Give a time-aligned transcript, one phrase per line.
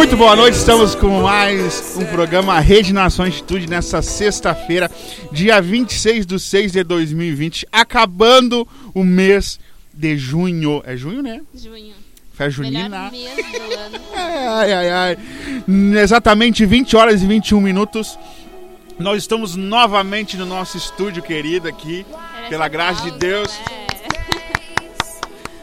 [0.00, 4.90] Muito boa noite, estamos com mais um programa Rede Nação Institude nessa sexta-feira,
[5.30, 9.60] dia 26 de 6 de 2020, acabando o mês
[9.92, 10.82] de junho.
[10.86, 11.42] É junho, né?
[11.54, 11.92] Junho.
[12.38, 13.10] Melhor junina.
[13.10, 14.00] mês do ano.
[14.16, 15.18] Ai, ai, ai.
[16.02, 18.18] Exatamente 20 horas e 21 minutos.
[18.98, 22.06] Nós estamos novamente no nosso estúdio querido aqui.
[22.38, 23.50] Era Pela graça de Deus.
[23.70, 23.79] É.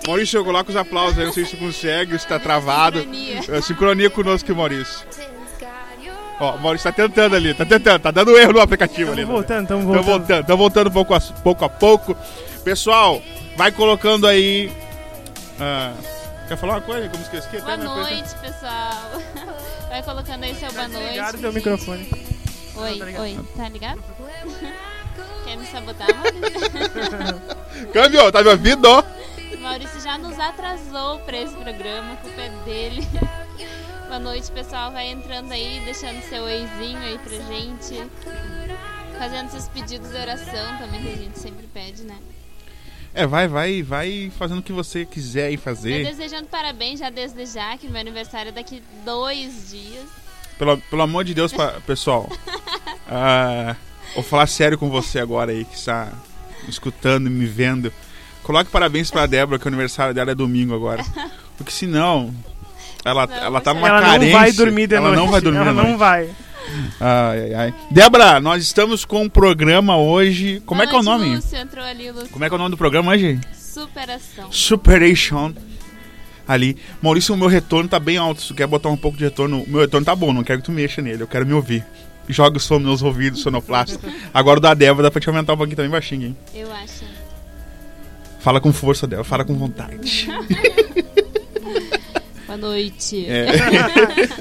[0.07, 2.99] Maurício, coloca os aplausos aí, não sei se consegue, se está travado.
[2.99, 3.41] Sincronia.
[3.49, 5.05] É, Sincronia conosco, Maurício.
[6.39, 9.21] Ó, o Maurício tá tentando ali, tá tentando, tá dando erro no aplicativo ali.
[9.21, 10.19] Estamos voltando, estamos Estamos voltando.
[10.19, 11.65] voltando, estamos voltando pouco a pouco.
[11.65, 12.17] a pouco.
[12.63, 13.21] Pessoal,
[13.57, 14.71] vai colocando aí.
[15.59, 15.93] ah,
[16.47, 17.09] quer falar uma coisa?
[17.09, 17.47] Como esqueci?
[17.49, 17.83] Boa coisa.
[17.83, 19.11] noite, pessoal.
[19.89, 21.09] Vai colocando aí seu boa noite.
[21.11, 22.09] Ligado teu microfone.
[22.75, 23.21] Oi, Tá ligado.
[23.23, 23.39] oi.
[23.55, 24.03] Tá ligado?
[25.45, 27.89] Quer me sabotar, Maurício?
[27.93, 29.05] Câmbio, tá me ouvindo?
[29.61, 33.07] Maurício já nos atrasou pra esse programa, a culpa é dele.
[34.07, 34.91] Boa noite, pessoal.
[34.91, 38.09] Vai entrando aí, deixando seu oizinho aí pra gente.
[39.17, 42.15] Fazendo seus pedidos de oração também, que a gente sempre pede, né?
[43.13, 46.05] É, vai, vai, vai fazendo o que você quiser aí E fazer.
[46.05, 50.05] desejando parabéns já desde já, que meu aniversário é daqui dois dias.
[50.57, 51.51] Pelo, pelo amor de Deus,
[51.85, 52.29] pessoal.
[53.09, 53.75] ah,
[54.13, 56.13] vou falar sério com você agora aí, que está
[56.67, 57.91] escutando e me vendo.
[58.47, 61.03] Coloque parabéns pra Débora, que o aniversário dela é domingo agora.
[61.57, 62.33] Porque senão.
[63.03, 64.31] Ela, Não, ela tá numa Ela carência.
[64.31, 65.17] não vai dormir de ela noite.
[65.19, 66.29] não vai dormir Ela não vai.
[66.99, 67.73] Ai, ai, ai.
[67.91, 70.61] Débora, nós estamos com um programa hoje.
[70.65, 71.35] Como Boa é que é o nome?
[71.35, 72.29] Lúcio, entrou ali, Lúcio.
[72.29, 73.37] Como é que é o nome do programa hoje?
[73.53, 74.49] Superação.
[74.49, 75.53] Superation.
[76.47, 76.77] Ali.
[77.01, 78.41] Maurício, o meu retorno tá bem alto.
[78.41, 80.59] Se tu quer botar um pouco de retorno, o meu retorno tá bom, não quero
[80.61, 81.85] que tu mexa nele, eu quero me ouvir.
[82.29, 83.99] Joga o som nos meus ouvidos, sonoplasta.
[84.33, 86.37] Agora o da Débora dá pra te aumentar um pouquinho também baixinho, hein?
[86.55, 87.03] Eu acho.
[88.47, 90.29] Fala com força, Débora, fala com vontade.
[92.47, 93.25] Boa noite.
[93.27, 93.45] É,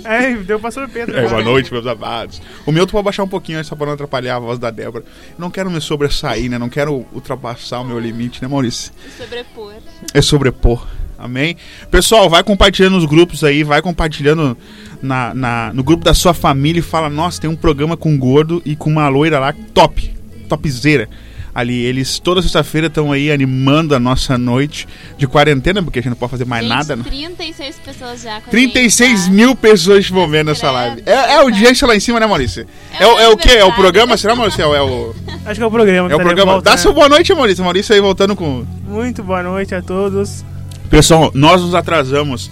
[0.30, 1.18] É, deu pra Pedro.
[1.18, 2.40] é, boa noite, meus amados.
[2.64, 4.70] O meu tu pode baixar um pouquinho aí só pra não atrapalhar a voz da
[4.70, 5.02] Débora.
[5.36, 6.56] Não quero me sobressair, né?
[6.56, 8.92] Não quero ultrapassar o meu limite, né, Maurício?
[9.18, 9.72] Sobrepor.
[10.14, 10.86] é sobrepor.
[11.18, 11.56] Amém?
[11.90, 14.56] Pessoal, vai compartilhando nos grupos aí, vai compartilhando
[15.02, 18.18] na, na- no grupo da sua família e fala: Nossa, tem um programa com um
[18.18, 20.14] gordo e com uma loira lá, top,
[20.48, 21.08] topzera.
[21.56, 24.86] Ali, eles toda sexta-feira estão aí animando a nossa noite
[25.16, 27.02] de quarentena, porque a gente não pode fazer mais Gente, nada, né?
[27.02, 29.32] 36 pessoas já com a 36 gente, tá?
[29.32, 31.02] mil pessoas neste momento nessa Credo, live.
[31.06, 31.50] É, é o tá.
[31.52, 32.66] dia lá em cima, né, Maurício?
[32.92, 33.52] É, É o, é o quê?
[33.52, 34.18] É o programa?
[34.18, 34.60] Será, Maurício?
[34.60, 35.14] É o, é o,
[35.46, 36.10] Acho que é o programa.
[36.10, 36.52] é o tá de programa.
[36.52, 36.76] volta, Dá né?
[36.76, 37.64] seu boa noite, Maurício.
[37.64, 38.66] Maurício aí voltando com.
[38.86, 40.44] Muito boa noite a todos.
[40.90, 42.50] Pessoal, nós nos atrasamos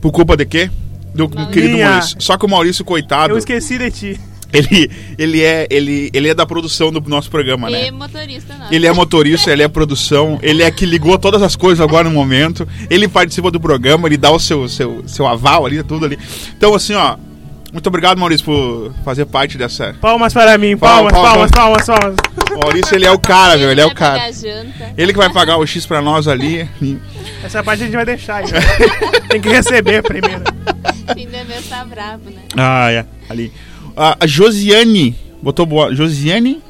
[0.00, 0.68] por culpa de quê?
[1.14, 1.52] Do, do Maurício.
[1.62, 1.78] querido.
[1.78, 2.16] Maurício.
[2.20, 4.20] Só que o Maurício, coitado, Eu esqueci de ti.
[4.54, 7.90] Ele, ele, é, ele, ele é da produção do nosso programa, E né?
[7.90, 8.72] motorista nosso.
[8.72, 12.14] Ele é motorista, ele é produção, ele é que ligou todas as coisas agora no
[12.14, 12.66] momento.
[12.88, 16.18] Ele participa do programa, ele dá o seu, seu, seu aval ali, tudo ali.
[16.56, 17.16] Então, assim, ó,
[17.72, 19.96] muito obrigado, Maurício, por fazer parte dessa.
[20.00, 20.76] Palmas para mim.
[20.76, 22.16] Palma, Palmas, palmas, palmas, palmas.
[22.62, 24.30] Maurício, ele é o cara, meu, ele é o cara.
[24.96, 26.68] Ele que vai pagar o X pra nós ali.
[27.42, 28.46] Essa parte a gente vai deixar aí.
[29.28, 30.44] Tem que receber primeiro.
[31.14, 32.42] Fim de mês tá bravo, né?
[32.56, 33.52] Ah, é, ali.
[33.96, 35.94] A a Josiane, botou boa.
[35.94, 36.60] Josiane?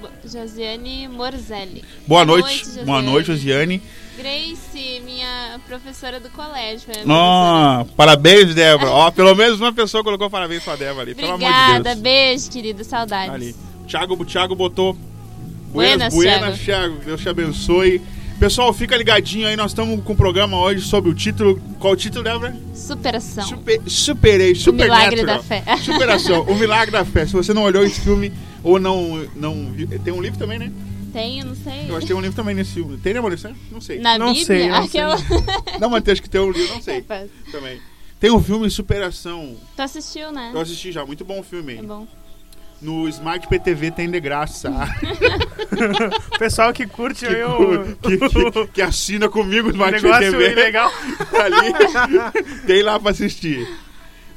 [0.00, 1.82] Bo- Josiane Morzelli.
[2.06, 2.44] Boa Boa noite.
[2.46, 2.86] noite, Josiane.
[2.86, 3.82] Boa noite, Josiane.
[4.18, 6.80] Grace, minha professora do colégio.
[6.92, 8.90] Foi minha Ó, parabéns, Débora.
[8.92, 11.14] Ó, pelo menos uma pessoa colocou parabéns pra Débora ali.
[11.14, 11.38] professora.
[11.38, 12.02] Pelo amor de Obrigada, Deus.
[12.02, 12.84] beijo, querido.
[12.84, 13.34] Saudades.
[13.34, 13.56] Ali.
[13.88, 14.96] Thiago, o Thiago botou.
[15.72, 16.96] Buenas, buenas, Thiago.
[17.04, 18.02] Deus te abençoe.
[18.42, 19.54] Pessoal, fica ligadinho aí.
[19.54, 21.62] Nós estamos com um programa hoje sobre o título.
[21.78, 22.56] Qual o título, Débora?
[22.74, 23.44] Superação.
[23.46, 25.62] Super, superei, o milagre da fé.
[25.78, 27.24] Superação, o milagre da fé.
[27.24, 28.32] Se você não olhou esse filme
[28.64, 30.72] ou não, não viu- tem um livro também, né?
[31.12, 31.84] Tenho, não sei.
[31.88, 32.96] Eu acho que tem um livro também nesse filme.
[32.96, 33.54] Tem, né, Maurício?
[33.70, 34.00] Não sei.
[34.00, 34.44] Na Não Bíblia?
[34.44, 35.16] sei, não Aquela...
[35.80, 37.00] Não, mas acho que tem um livro, não sei.
[37.52, 37.78] Também.
[38.18, 39.54] Tem um filme Superação.
[39.76, 40.50] Tu assistiu, né?
[40.52, 41.74] Eu assisti já, muito bom o filme.
[41.74, 42.08] É bom.
[42.82, 44.70] No Smart PTV tem de graça.
[46.34, 50.32] O pessoal que curte que, aí o, que, que- que assina comigo o Smart negócio
[50.32, 50.50] PTV.
[50.52, 50.90] ilegal.
[51.40, 53.66] Ali tem lá pra assistir.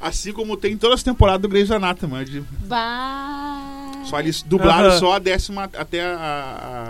[0.00, 2.24] Assim como tem todas as temporadas do Grey's Anatomy.
[2.24, 3.62] de- Bah.
[4.04, 6.14] Só eles dublaram só a décima até a.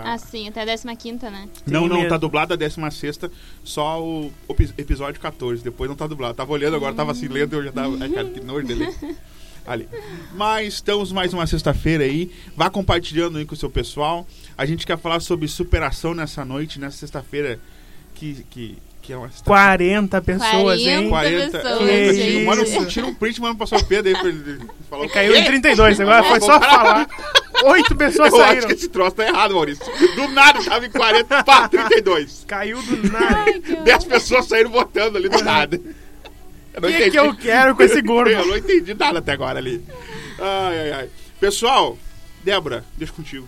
[0.05, 1.49] a- Ah, sim, até a 15, né?
[1.65, 2.09] não, Tem não, mesmo.
[2.09, 3.31] tá dublado a décima sexta,
[3.63, 5.63] só o, o epi- episódio 14.
[5.63, 6.35] Depois não tá dublado.
[6.35, 7.97] Tava olhando agora, tava assim lendo eu já tava.
[7.99, 8.87] Ai, cara, que nojo dele.
[9.67, 9.87] Ali.
[10.33, 12.31] Mas estamos mais uma sexta-feira aí.
[12.55, 14.25] Vá compartilhando aí com o seu pessoal.
[14.57, 17.59] A gente quer falar sobre superação nessa noite, nessa sexta-feira
[18.15, 21.09] que, que, que é uma sexta 40 pessoas, hein?
[21.09, 21.09] 40.
[21.09, 21.59] 40.
[21.59, 22.45] pessoas, Eu- gente.
[22.45, 24.59] Mano, tira um print, mano, pra sua Pedro aí pra ele
[24.89, 27.07] falar o Caiu em 32, agora foi só falar.
[27.65, 28.67] Oito pessoas Eu acho saíram.
[28.67, 29.83] que esse troço tá errado, Maurício.
[30.15, 32.45] Do nada tava em 40, pá, 32.
[32.47, 33.43] Caiu do nada.
[33.47, 35.79] Ai, que 10 pessoas saíram votando ali do nada.
[36.77, 37.11] O que, entendi.
[37.11, 38.31] que eu quero com esse gordo?
[38.31, 39.83] Eu não entendi nada até agora ali.
[40.39, 41.09] Ai, ai, ai.
[41.39, 41.97] Pessoal,
[42.43, 43.47] Débora, deixa contigo.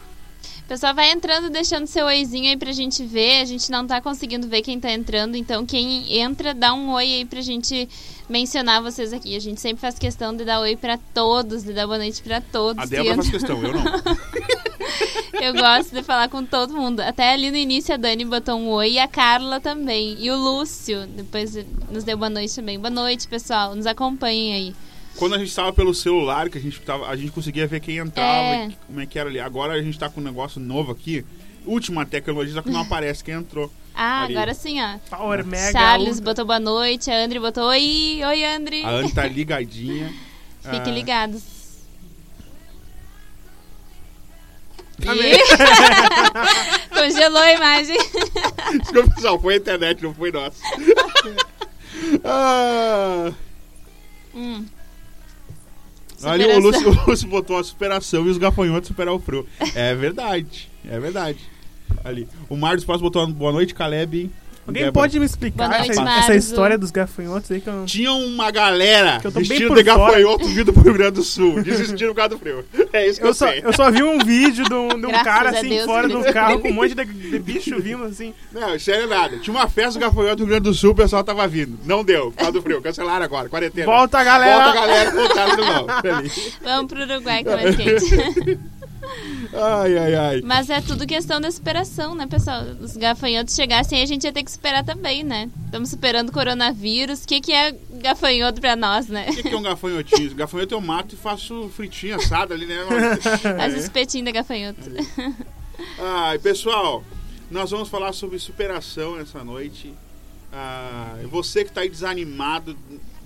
[0.67, 3.41] Pessoal vai entrando, deixando seu oizinho aí pra gente ver.
[3.41, 7.05] A gente não tá conseguindo ver quem tá entrando, então quem entra, dá um oi
[7.05, 7.89] aí pra gente
[8.29, 9.35] mencionar vocês aqui.
[9.35, 12.39] A gente sempre faz questão de dar oi pra todos, de dar boa noite pra
[12.39, 12.83] todos.
[12.83, 13.83] A Débora faz questão, eu não.
[15.41, 16.99] Eu gosto de falar com todo mundo.
[17.01, 20.15] Até ali no início a Dani botou um oi e a Carla também.
[20.19, 21.55] E o Lúcio depois
[21.91, 22.77] nos deu boa noite também.
[22.79, 23.75] Boa noite, pessoal.
[23.75, 24.75] Nos acompanhem aí.
[25.15, 27.97] Quando a gente estava pelo celular, que a gente, tava, a gente conseguia ver quem
[27.97, 28.67] entrava, É.
[28.67, 29.39] e como é que era ali.
[29.39, 31.25] Agora a gente tá com um negócio novo aqui.
[31.65, 33.71] Última tecnologia, só que não aparece quem entrou.
[33.93, 34.37] Ah, Ali.
[34.37, 34.97] agora sim, ó.
[35.09, 35.71] Power Mega.
[35.73, 36.23] Charles Ultra.
[36.25, 38.21] botou boa noite, a Andri botou oi.
[38.25, 38.83] Oi, Andri.
[38.83, 40.13] A Anne tá ligadinha.
[40.61, 41.41] Fiquem Ah, ligados.
[45.07, 45.37] Amém.
[46.93, 47.97] Congelou a imagem.
[48.79, 50.57] Desculpa, pessoal, foi a internet, não foi nossa.
[52.23, 53.31] ah,
[54.33, 54.65] Hum.
[56.23, 56.59] ali o.
[56.59, 59.47] Lúcio, o Lúcio botou a superação e os gafanhotos superar o frio.
[59.75, 61.39] É verdade, é verdade.
[62.03, 62.27] Ali.
[62.47, 64.29] O Marcos Passos botou uma boa noite, Caleb.
[64.67, 65.03] Alguém Débora.
[65.03, 67.85] pode me explicar noite, essa, essa história dos gafanhotos aí que eu não...
[67.85, 71.61] Tinha uma galera Que eu tô de gafanhoto vindo pro Rio Grande do Sul.
[71.63, 72.65] Desistiram por causa do frio.
[72.93, 73.61] É isso que eu, Eu só, sei.
[73.63, 76.23] eu só vi um vídeo de um, de um cara a assim Deus, fora do
[76.31, 78.33] carro com um monte de, de bicho vindo assim.
[78.51, 79.37] Não, isso é nada.
[79.37, 81.79] Tinha uma festa do gafanhoto do Rio Grande do Sul, o pessoal tava vindo.
[81.85, 82.81] Não deu, por causa do frio.
[82.81, 83.85] Cancelaram agora, quarentena.
[83.85, 84.63] Volta, galera!
[84.63, 85.87] Volta, galera, voltaram de novo.
[86.63, 88.59] Vamos pro Uruguai que é mais quente.
[89.53, 90.41] Ai, ai, ai.
[90.43, 92.61] Mas é tudo questão da esperação, né, pessoal?
[92.79, 95.49] Os gafanhotos chegassem aí, a gente ia ter que esperar também, né?
[95.65, 97.23] Estamos esperando o coronavírus.
[97.23, 99.25] O que, que é gafanhoto pra nós, né?
[99.29, 100.35] O que, que é um gafanhotinho?
[100.35, 102.77] Gafanhoto eu mato e faço fritinha assada ali, né?
[103.59, 103.77] As É.
[103.77, 104.79] espetinhos de gafanhoto.
[105.97, 107.03] Ai, pessoal,
[107.49, 109.93] nós vamos falar sobre superação essa noite.
[110.53, 112.77] Ah, você que tá aí desanimado,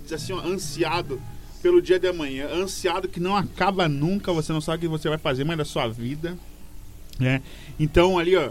[0.02, 1.20] diz assim, ó, ansiado
[1.64, 5.08] pelo dia de amanhã, ansiado que não acaba nunca, você não sabe o que você
[5.08, 6.36] vai fazer mais da sua vida,
[7.18, 7.40] né?
[7.80, 8.50] Então ali, ó,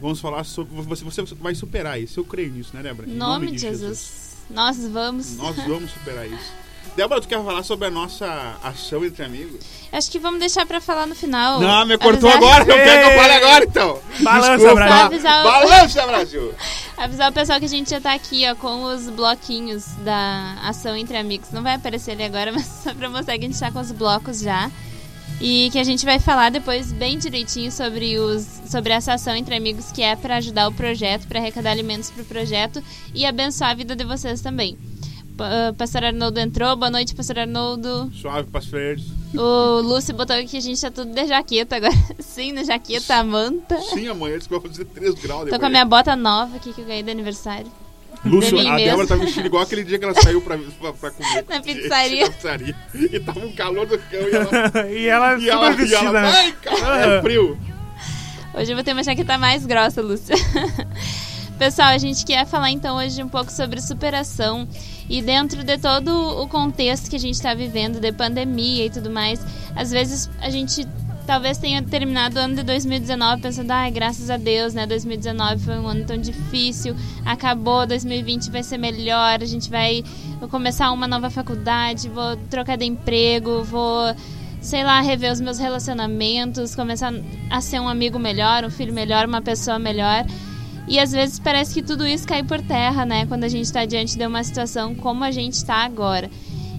[0.00, 2.18] vamos falar sobre você, você vai superar isso.
[2.18, 3.08] Eu creio nisso, né, Débora?
[3.08, 4.38] Em nome de Jesus.
[4.50, 5.36] Nós vamos.
[5.36, 6.52] Nós vamos superar isso.
[6.96, 9.60] Débora, tu quer falar sobre a nossa ação entre amigos?
[9.92, 11.60] Acho que vamos deixar pra falar no final.
[11.60, 13.98] Não, me cortou Avisar- agora, eu quero que eu fale agora então.
[14.20, 14.74] Balança, Desculpa.
[14.74, 15.04] Brasil.
[15.06, 16.54] Avisar o- Balança, Brasil.
[16.96, 20.96] Avisar o pessoal que a gente já tá aqui, ó, com os bloquinhos da ação
[20.96, 21.50] entre amigos.
[21.52, 23.92] Não vai aparecer ali agora, mas só pra mostrar que a gente tá com os
[23.92, 24.70] blocos já.
[25.40, 29.54] E que a gente vai falar depois bem direitinho sobre, os, sobre essa ação entre
[29.56, 32.82] amigos que é pra ajudar o projeto, pra arrecadar alimentos pro projeto
[33.14, 34.76] e abençoar a vida de vocês também.
[35.42, 38.10] Ah, Pastor Arnoldo entrou, boa noite, Pastor Arnoldo.
[38.14, 39.02] Suave para as freiras.
[39.34, 41.94] O Lúcio botou aqui que a gente tá tudo de jaqueta agora.
[42.20, 43.80] Sim, na jaqueta, manta.
[43.80, 45.48] Sim, amanhã eles vão fazer 3 graus.
[45.48, 47.70] Tô com a minha bota nova aqui que eu ganhei de aniversário.
[48.24, 48.76] Lúcio, a mesmo.
[48.76, 51.44] Débora tá vestida igual aquele dia que ela saiu pra, pra, pra comer.
[51.48, 52.26] Na pizzaria.
[52.26, 52.76] Na pizzaria.
[52.94, 54.90] E tava um calor do cão e ela.
[54.90, 56.28] e ela E ela, e vestida, ela né?
[56.28, 57.58] ai, cara, é frio.
[58.52, 60.34] Hoje eu vou ter uma jaqueta mais grossa, Lúcia.
[61.60, 64.66] Pessoal, a gente quer falar então hoje um pouco sobre superação
[65.10, 66.08] e dentro de todo
[66.40, 69.44] o contexto que a gente está vivendo, de pandemia e tudo mais,
[69.76, 70.88] às vezes a gente
[71.26, 74.86] talvez tenha terminado o ano de 2019 pensando, ai, graças a Deus, né?
[74.86, 80.02] 2019 foi um ano tão difícil, acabou, 2020 vai ser melhor, a gente vai
[80.50, 84.14] começar uma nova faculdade, vou trocar de emprego, vou
[84.62, 87.12] sei lá, rever os meus relacionamentos, começar
[87.50, 90.24] a ser um amigo melhor, um filho melhor, uma pessoa melhor.
[90.88, 93.26] E às vezes parece que tudo isso cai por terra, né?
[93.26, 96.30] Quando a gente está diante de uma situação como a gente está agora.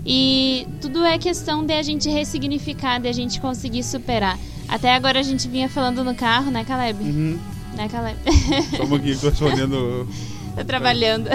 [0.05, 4.37] E tudo é questão de a gente ressignificar, de a gente conseguir superar.
[4.67, 7.03] Até agora a gente vinha falando no carro, né, Caleb?
[7.03, 7.39] Uhum.
[7.75, 8.17] Né, Caleb?
[8.75, 10.07] Só um pouquinho, tô respondendo.
[10.55, 11.29] tá trabalhando.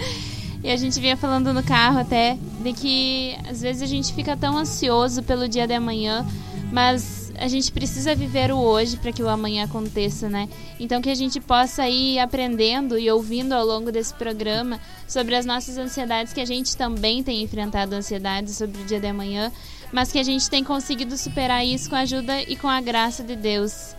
[0.62, 4.36] e a gente vinha falando no carro até de que às vezes a gente fica
[4.36, 6.26] tão ansioso pelo dia de amanhã,
[6.70, 10.48] mas a gente precisa viver o hoje para que o amanhã aconteça, né?
[10.78, 15.44] Então que a gente possa ir aprendendo e ouvindo ao longo desse programa sobre as
[15.44, 19.50] nossas ansiedades, que a gente também tem enfrentado ansiedades sobre o dia de amanhã,
[19.92, 23.24] mas que a gente tem conseguido superar isso com a ajuda e com a graça
[23.24, 23.96] de Deus.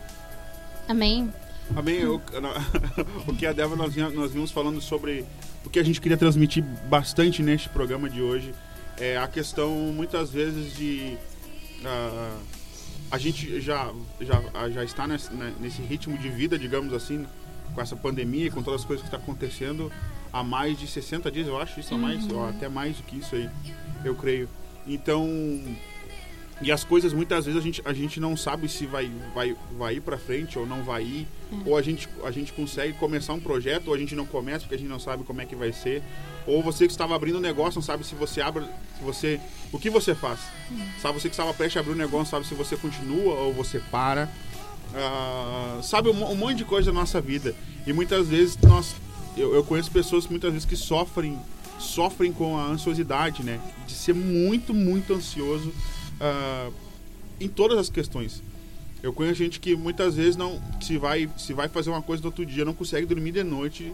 [0.88, 1.32] Amém.
[1.76, 1.96] Amém.
[1.98, 2.22] Eu-
[3.28, 5.26] o que a Débora nós, nós vimos falando sobre
[5.66, 8.54] o que a gente queria transmitir bastante neste programa de hoje
[8.98, 11.18] é a questão muitas vezes de
[11.86, 12.38] ah,
[13.14, 17.28] a gente já já, já está nesse, né, nesse ritmo de vida, digamos assim,
[17.76, 19.92] com essa pandemia, com todas as coisas que estão acontecendo
[20.32, 23.20] há mais de 60 dias, eu acho isso, há mais, ou até mais do que
[23.20, 23.48] isso aí,
[24.04, 24.50] eu creio.
[24.88, 25.30] Então,
[26.64, 29.96] E as coisas, muitas vezes, a gente, a gente não sabe se vai, vai, vai
[29.96, 31.28] ir para frente ou não vai ir.
[31.66, 34.76] Ou a gente, a gente consegue começar um projeto, ou a gente não começa porque
[34.76, 36.02] a gente não sabe como é que vai ser.
[36.48, 38.64] Ou você que estava abrindo um negócio, não sabe se você abre,
[38.98, 39.42] se você,
[39.74, 40.40] o que você faz.
[41.02, 43.80] Sabe, você que estava prestes a abrir um negócio, sabe se você continua ou você
[43.92, 44.30] para.
[44.96, 47.54] Ah, sabe, um, um monte de coisa da nossa vida.
[47.86, 48.96] E muitas vezes nós,
[49.36, 51.38] eu, eu conheço pessoas muitas vezes que sofrem,
[51.78, 53.60] sofrem com a ansiosidade, né?
[53.86, 55.74] De ser muito, muito ansioso
[56.24, 56.72] ah,
[57.40, 58.42] em todas as questões.
[59.02, 62.30] Eu conheço gente que muitas vezes não se vai se vai fazer uma coisa no
[62.30, 63.92] outro dia não consegue dormir de noite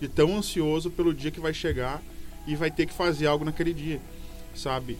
[0.00, 2.02] de tão ansioso pelo dia que vai chegar
[2.44, 4.00] e vai ter que fazer algo naquele dia,
[4.54, 4.98] sabe?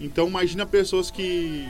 [0.00, 1.68] Então imagina pessoas que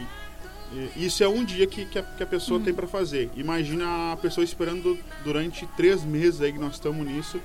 [0.96, 3.30] isso é um dia que, que, a, que a pessoa tem para fazer.
[3.37, 7.40] Imagina a pessoa esperando durante três meses aí que nós estamos nisso,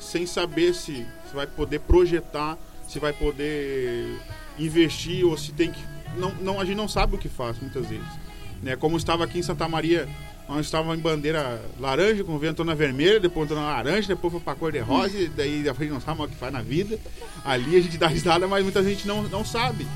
[0.00, 4.18] sem saber se, se vai poder projetar, se vai poder
[4.58, 7.86] investir ou se tem que não, não, a gente não sabe o que faz muitas
[7.88, 8.06] vezes.
[8.62, 8.76] Né?
[8.76, 10.08] Como estava aqui em Santa Maria,
[10.48, 14.54] nós estávamos em bandeira laranja, com ventona vermelha, depois entrou na laranja, depois foi para
[14.54, 16.98] cor de rosa, e daí a gente não sabe o que faz na vida.
[17.44, 19.86] Ali a gente dá risada, mas muita gente não, não sabe.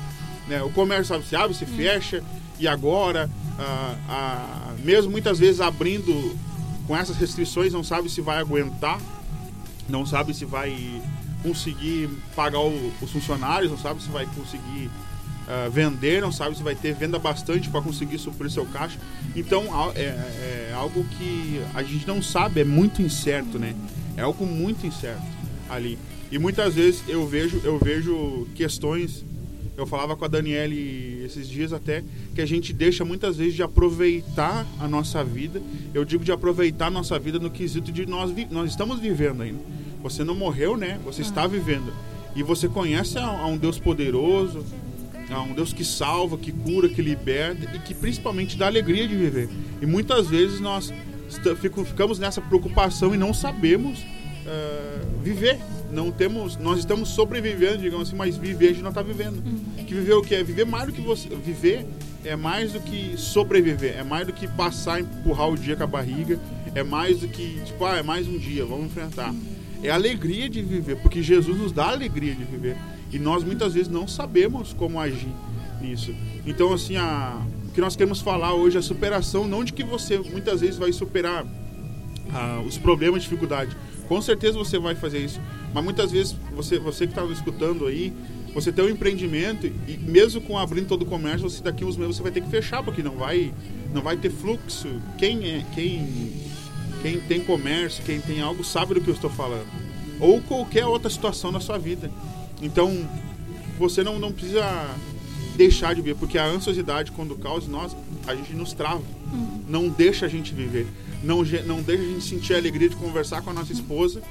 [0.47, 0.61] Né?
[0.63, 2.23] O comércio sabe, se abre, se fecha,
[2.59, 6.35] e agora, ah, ah, mesmo muitas vezes abrindo
[6.87, 8.99] com essas restrições, não sabe se vai aguentar,
[9.87, 11.01] não sabe se vai
[11.43, 14.89] conseguir pagar o, os funcionários, não sabe se vai conseguir
[15.49, 18.97] uh, vender, não sabe se vai ter venda bastante para conseguir suprir seu caixa.
[19.35, 19.63] Então
[19.95, 23.75] é, é, algo que a gente não sabe, é muito incerto, né?
[24.15, 25.23] É algo muito incerto
[25.69, 25.97] ali.
[26.31, 29.25] E muitas vezes eu vejo, eu vejo questões.
[29.75, 32.03] Eu falava com a Daniele esses dias até
[32.35, 35.61] que a gente deixa muitas vezes de aproveitar a nossa vida.
[35.93, 39.59] Eu digo de aproveitar a nossa vida no quesito de nós nós estamos vivendo ainda.
[40.03, 40.99] Você não morreu, né?
[41.05, 41.93] Você está vivendo.
[42.35, 44.65] E você conhece a, a um Deus poderoso,
[45.31, 49.15] a um Deus que salva, que cura, que liberta e que principalmente dá alegria de
[49.15, 49.49] viver.
[49.81, 50.93] E muitas vezes nós
[51.85, 55.59] ficamos nessa preocupação e não sabemos uh, viver.
[55.91, 59.43] Não temos, nós estamos sobrevivendo, digamos assim, mas viver a gente não está vivendo.
[59.43, 59.83] Uhum.
[59.85, 61.85] Que viver o que é viver mais do que você viver
[62.23, 65.87] é mais do que sobreviver, é mais do que passar, empurrar o dia com a
[65.87, 66.37] barriga,
[66.75, 69.33] é mais do que tipo, ah, é mais um dia, vamos enfrentar.
[69.81, 72.75] É a alegria de viver, porque Jesus nos dá a alegria de viver.
[73.11, 75.33] E nós muitas vezes não sabemos como agir
[75.81, 76.13] nisso.
[76.45, 79.83] Então, assim, a, o que nós queremos falar hoje é a superação, não de que
[79.83, 81.45] você muitas vezes vai superar
[82.31, 83.75] ah, os problemas, dificuldade.
[84.07, 85.39] Com certeza você vai fazer isso.
[85.73, 88.13] Mas muitas vezes você, você que está escutando aí,
[88.53, 92.15] você tem um empreendimento e mesmo com abrindo todo o comércio, você daqui uns meses
[92.15, 93.53] você vai ter que fechar porque não vai,
[93.93, 94.87] não vai ter fluxo.
[95.17, 96.33] Quem é, quem,
[97.01, 99.67] quem tem comércio, quem tem algo sabe do que eu estou falando.
[100.19, 102.11] Ou qualquer outra situação na sua vida.
[102.61, 103.07] Então,
[103.77, 104.63] você não, não precisa
[105.55, 109.03] deixar de viver, porque a ansiosidade, quando causa nós, a gente nos trava.
[109.31, 109.63] Uhum.
[109.67, 110.87] Não deixa a gente viver.
[111.23, 114.21] Não, não deixa a gente sentir a alegria de conversar com a nossa esposa.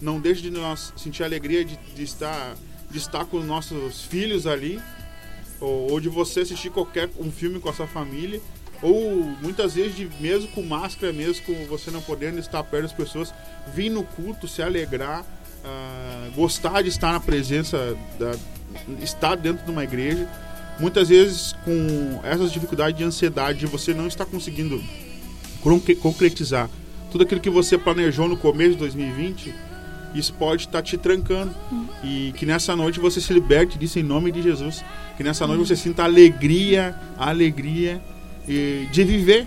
[0.00, 2.54] Não deixa de nós sentir a alegria de, de estar,
[2.90, 4.80] de estar com os nossos filhos ali.
[5.60, 8.40] Ou, ou, de você assistir qualquer um filme com a sua família.
[8.80, 12.92] Ou muitas vezes, de, mesmo com máscara, mesmo com você não podendo estar perto das
[12.92, 13.34] pessoas,
[13.74, 15.26] vir no culto, se alegrar
[15.64, 18.32] uh, gostar de estar na presença, da,
[19.02, 20.28] estar dentro de uma igreja.
[20.78, 24.82] Muitas vezes, com essas dificuldades de ansiedade, você não está conseguindo
[26.00, 26.70] concretizar
[27.10, 29.52] tudo aquilo que você planejou no começo de 2020,
[30.14, 31.54] isso pode estar te trancando.
[32.02, 34.82] E que nessa noite você se liberte disso em nome de Jesus.
[35.16, 38.00] Que nessa noite você sinta alegria, a alegria
[38.46, 39.46] de viver,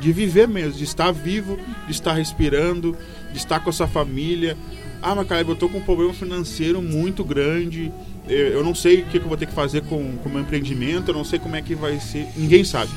[0.00, 2.96] de viver mesmo, de estar vivo, de estar respirando,
[3.30, 4.56] de estar com a sua família,
[5.02, 7.92] ah, mas eu tô com um problema financeiro muito grande.
[8.28, 11.14] Eu não sei o que eu vou ter que fazer com o meu empreendimento, eu
[11.14, 12.28] não sei como é que vai ser.
[12.36, 12.90] Ninguém sabe.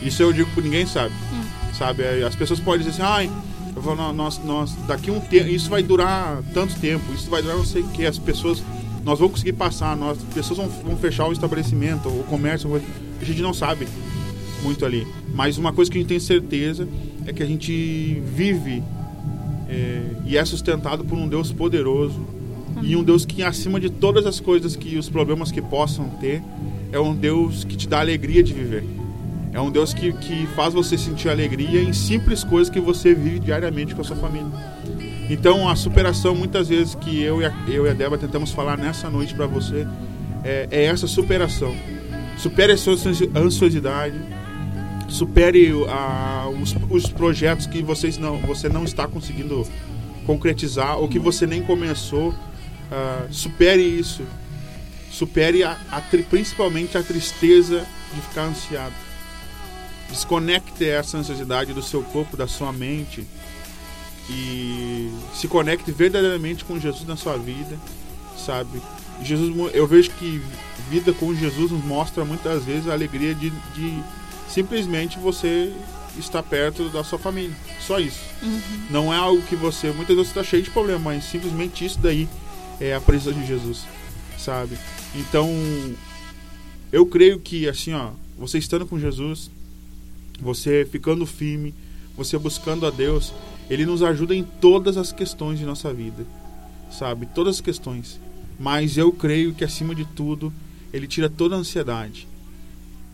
[0.00, 1.12] Isso eu digo que ninguém sabe.
[1.32, 1.42] Hum.
[1.76, 2.04] Sabe?
[2.22, 3.30] As pessoas podem dizer assim, ai,
[3.74, 7.58] eu vou, nós, nós, daqui um tempo, isso vai durar tanto tempo, isso vai durar
[7.58, 8.62] não sei o que, as pessoas,
[9.04, 12.74] nós vamos conseguir passar, nós, as pessoas vão, vão fechar o estabelecimento, o comércio,
[13.20, 13.86] a gente não sabe
[14.62, 15.06] muito ali.
[15.34, 16.88] Mas uma coisa que a gente tem certeza
[17.26, 18.82] é que a gente vive
[19.68, 22.26] é, e é sustentado por um Deus poderoso
[22.82, 26.42] e um Deus que acima de todas as coisas que os problemas que possam ter
[26.92, 28.84] é um Deus que te dá alegria de viver.
[29.52, 33.38] É um Deus que, que faz você sentir alegria em simples coisas que você vive
[33.38, 34.50] diariamente com a sua família.
[35.30, 38.76] Então a superação muitas vezes que eu e a, eu e a Débora tentamos falar
[38.76, 39.86] nessa noite para você
[40.44, 41.74] é, é essa superação.
[42.36, 42.94] Supere a sua
[43.34, 44.20] ansiosidade
[45.16, 49.66] supere os, os, projetos que vocês não, você não está conseguindo
[50.24, 52.30] concretizar ou que você nem começou.
[52.30, 54.22] Uh, supere isso
[55.16, 58.94] Supere a, a principalmente a tristeza de ficar ansiado.
[60.10, 63.26] Desconecte essa ansiosidade do seu corpo, da sua mente
[64.28, 67.78] e se conecte verdadeiramente com Jesus na sua vida,
[68.36, 68.82] sabe?
[69.22, 70.42] Jesus, eu vejo que
[70.90, 74.02] vida com Jesus nos mostra muitas vezes a alegria de, de
[74.56, 75.70] simplesmente você
[76.18, 77.54] estar perto da sua família.
[77.78, 78.20] Só isso.
[78.88, 79.90] Não é algo que você.
[79.90, 82.26] Muitas vezes está cheio de problemas, mas simplesmente isso daí
[82.80, 83.84] é a presença de Jesus,
[84.38, 84.78] sabe?
[85.14, 85.50] Então,
[86.90, 89.50] eu creio que, assim, ó, você estando com Jesus,
[90.40, 91.74] você ficando firme,
[92.16, 93.34] você buscando a Deus,
[93.68, 96.24] Ele nos ajuda em todas as questões de nossa vida,
[96.90, 97.26] sabe?
[97.26, 98.18] Todas as questões.
[98.58, 100.50] Mas eu creio que, acima de tudo,
[100.94, 102.26] Ele tira toda a ansiedade.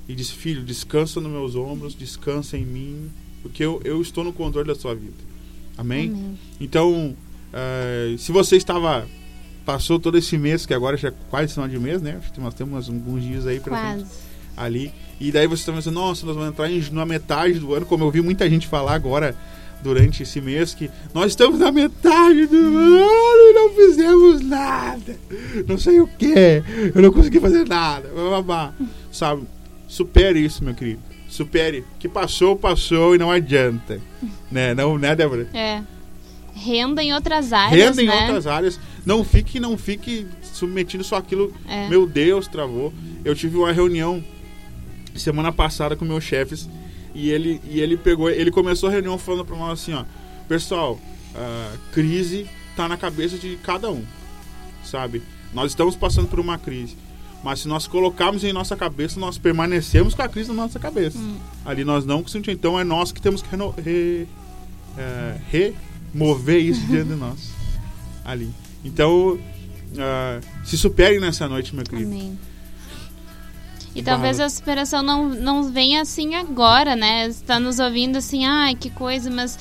[0.08, 3.10] E diz, filho, descansa nos meus ombros, descansa em mim,
[3.42, 5.14] porque eu, eu estou no controle da sua vida.
[5.76, 6.10] Amém?
[6.10, 6.38] Amém.
[6.60, 7.16] Então,
[7.52, 9.06] eh, se você estava.
[9.64, 12.20] Passou todo esse mês, que agora já é quase final de mês, né?
[12.36, 14.10] Nós temos alguns dias aí pra frente
[14.56, 14.92] ali.
[15.20, 18.04] E daí você está pensando, nossa, nós vamos entrar em, na metade do ano, como
[18.04, 19.36] eu vi muita gente falar agora
[19.82, 25.16] durante esse mês, que nós estamos na metade do ano e não fizemos nada.
[25.66, 26.62] Não sei o que,
[26.94, 28.08] eu não consegui fazer nada.
[28.08, 28.72] Babá.
[29.10, 29.42] Sabe?
[29.92, 31.02] Supere isso, meu querido.
[31.28, 31.84] Supere.
[31.98, 34.00] Que passou, passou e não adianta.
[34.50, 35.48] Né, não, né, Débora?
[35.54, 35.82] É.
[36.54, 38.20] Renda em outras áreas, Renda em né?
[38.20, 38.78] outras áreas.
[39.04, 41.54] Não fique, não fique submetido só aquilo.
[41.66, 41.88] É.
[41.88, 42.92] Meu Deus, travou.
[43.24, 44.22] Eu tive uma reunião
[45.14, 46.68] semana passada com meus chefes
[47.14, 50.04] e ele e ele pegou, ele começou a reunião falando para nós assim, ó,
[50.46, 51.00] pessoal,
[51.34, 52.46] a crise
[52.76, 54.04] tá na cabeça de cada um,
[54.84, 55.22] sabe?
[55.54, 56.94] Nós estamos passando por uma crise.
[57.42, 61.18] Mas se nós colocarmos em nossa cabeça, nós permanecemos com a crise na nossa cabeça.
[61.18, 61.36] Hum.
[61.64, 62.48] Ali nós não conseguimos.
[62.58, 64.26] Então é nós que temos que reno- re-
[64.96, 65.36] é,
[66.14, 67.50] remover isso dentro de nós.
[68.24, 68.50] Ali.
[68.84, 69.38] Então,
[69.98, 72.08] ah, se supere nessa noite, meu querido.
[72.10, 72.38] Amém.
[73.94, 77.30] E talvez a superação não, não venha assim agora, né?
[77.30, 79.58] Você tá nos ouvindo assim, ai, que coisa, mas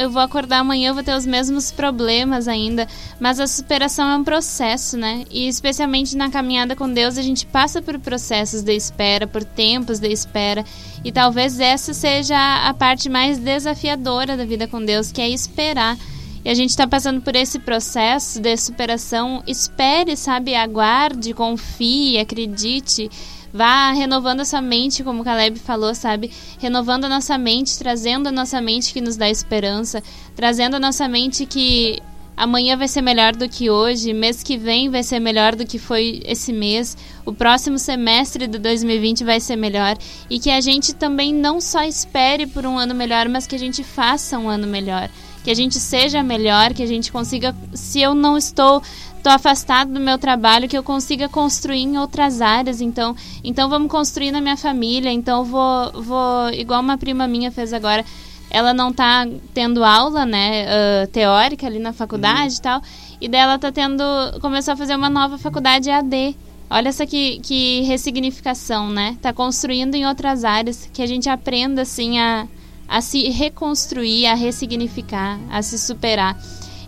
[0.00, 2.88] eu vou acordar amanhã, eu vou ter os mesmos problemas ainda.
[3.20, 5.24] Mas a superação é um processo, né?
[5.30, 9.98] E especialmente na caminhada com Deus, a gente passa por processos de espera, por tempos
[9.98, 10.64] de espera.
[11.04, 12.36] E talvez essa seja
[12.66, 15.98] a parte mais desafiadora da vida com Deus, que é esperar.
[16.42, 19.42] E a gente está passando por esse processo de superação.
[19.46, 20.54] Espere, sabe?
[20.54, 23.10] Aguarde, confie, acredite.
[23.56, 26.30] Vá renovando a sua mente, como o Caleb falou, sabe?
[26.58, 30.02] Renovando a nossa mente, trazendo a nossa mente que nos dá esperança,
[30.34, 31.98] trazendo a nossa mente que
[32.36, 35.78] amanhã vai ser melhor do que hoje, mês que vem vai ser melhor do que
[35.78, 39.96] foi esse mês, o próximo semestre de 2020 vai ser melhor
[40.28, 43.58] e que a gente também não só espere por um ano melhor, mas que a
[43.58, 45.08] gente faça um ano melhor,
[45.42, 48.82] que a gente seja melhor, que a gente consiga, se eu não estou
[49.26, 53.90] tô afastado do meu trabalho, que eu consiga construir em outras áreas, então, então vamos
[53.90, 58.04] construir na minha família, então vou vou igual uma prima minha fez agora,
[58.48, 62.80] ela não tá tendo aula, né, ah, teórica ali na faculdade e tal,
[63.20, 64.04] e daí ela tá tendo,
[64.40, 66.36] começou a fazer uma nova faculdade EAD.
[66.70, 69.16] Olha essa que, que ressignificação, né?
[69.22, 72.46] Tá construindo em outras áreas, que a gente aprenda, assim, a,
[72.88, 76.36] a se reconstruir, a ressignificar, a se superar.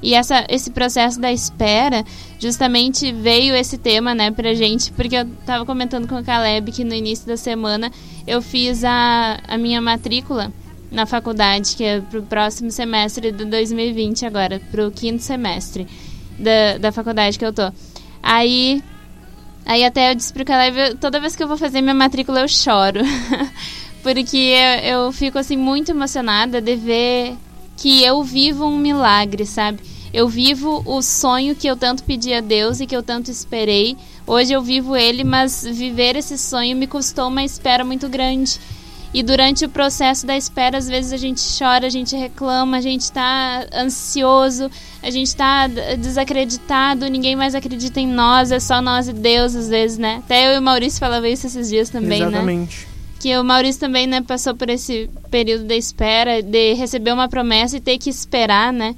[0.03, 2.05] E essa, esse processo da espera,
[2.39, 6.85] justamente veio esse tema, né, pra gente, porque eu tava comentando com o Caleb que
[6.85, 7.91] no início da semana
[8.27, 10.53] eu fiz a, a minha matrícula
[10.91, 15.87] na faculdade, que é pro próximo semestre de 2020 agora, pro quinto semestre
[16.39, 17.71] da, da faculdade que eu tô.
[18.23, 18.83] Aí,
[19.67, 22.49] aí até eu disse pro Caleb, toda vez que eu vou fazer minha matrícula eu
[22.49, 23.01] choro.
[24.03, 27.37] Porque eu, eu fico assim muito emocionada de ver
[27.79, 29.79] que eu vivo um milagre, sabe?
[30.13, 33.97] Eu vivo o sonho que eu tanto pedi a Deus e que eu tanto esperei.
[34.27, 38.59] Hoje eu vivo ele, mas viver esse sonho me custou uma espera muito grande.
[39.15, 42.81] E durante o processo da espera, às vezes a gente chora, a gente reclama, a
[42.81, 44.71] gente tá ansioso,
[45.03, 49.55] a gente tá d- desacreditado, ninguém mais acredita em nós, é só nós e Deus,
[49.55, 50.17] às vezes, né?
[50.25, 52.27] Até eu e o Maurício falava isso esses dias também, né?
[52.29, 52.88] Exatamente.
[53.19, 57.77] Que o Maurício também né, passou por esse período de espera, de receber uma promessa
[57.77, 58.95] e ter que esperar, né?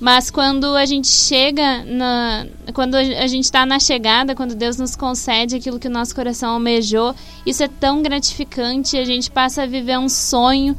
[0.00, 2.46] Mas quando a gente chega na.
[2.72, 6.52] Quando a gente está na chegada, quando Deus nos concede aquilo que o nosso coração
[6.52, 10.76] almejou, isso é tão gratificante, a gente passa a viver um sonho.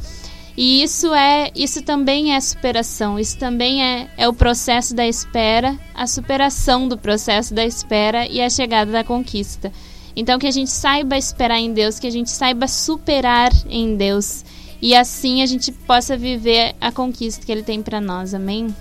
[0.55, 1.51] E isso é.
[1.53, 3.19] Isso também é superação.
[3.19, 8.41] Isso também é, é o processo da espera, a superação do processo da espera e
[8.41, 9.69] a chegada da conquista.
[10.15, 14.43] Então que a gente saiba esperar em Deus, que a gente saiba superar em Deus
[14.81, 18.33] e assim a gente possa viver a conquista que ele tem para nós.
[18.33, 18.73] Amém.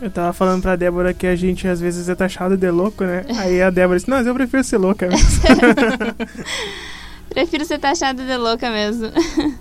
[0.00, 3.24] Eu tava falando pra Débora que a gente às vezes é taxado de louco, né?
[3.36, 5.40] Aí a Débora disse, não, mas eu prefiro ser louca mesmo.
[7.28, 9.08] Prefiro ser taxada de louca mesmo.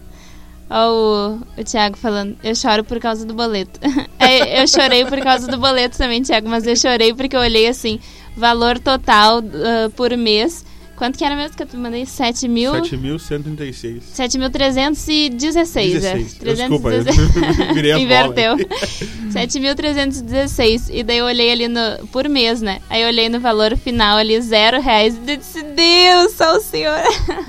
[0.72, 3.80] Ó o, o Thiago falando, eu choro por causa do boleto.
[4.19, 7.67] É, eu chorei por causa do boleto também, Thiago, mas eu chorei porque eu olhei
[7.67, 8.00] assim,
[8.36, 10.63] valor total uh, por mês.
[11.00, 12.06] Quanto que era mesmo que eu te mandei?
[12.06, 12.74] 7 mil...
[12.74, 14.02] 7.136.
[14.14, 15.30] 7.316.
[15.30, 16.04] 16.
[16.04, 16.14] É.
[16.54, 17.72] Desculpa, eu 316.
[17.74, 18.58] virei as Inverteu.
[18.58, 19.04] bolas.
[19.34, 20.90] 7.316.
[20.92, 21.80] E daí eu olhei ali no.
[22.12, 22.82] Por mês, né?
[22.90, 25.16] Aí eu olhei no valor final ali, zero reais.
[25.26, 27.02] E eu disse, Deus, só o Senhor.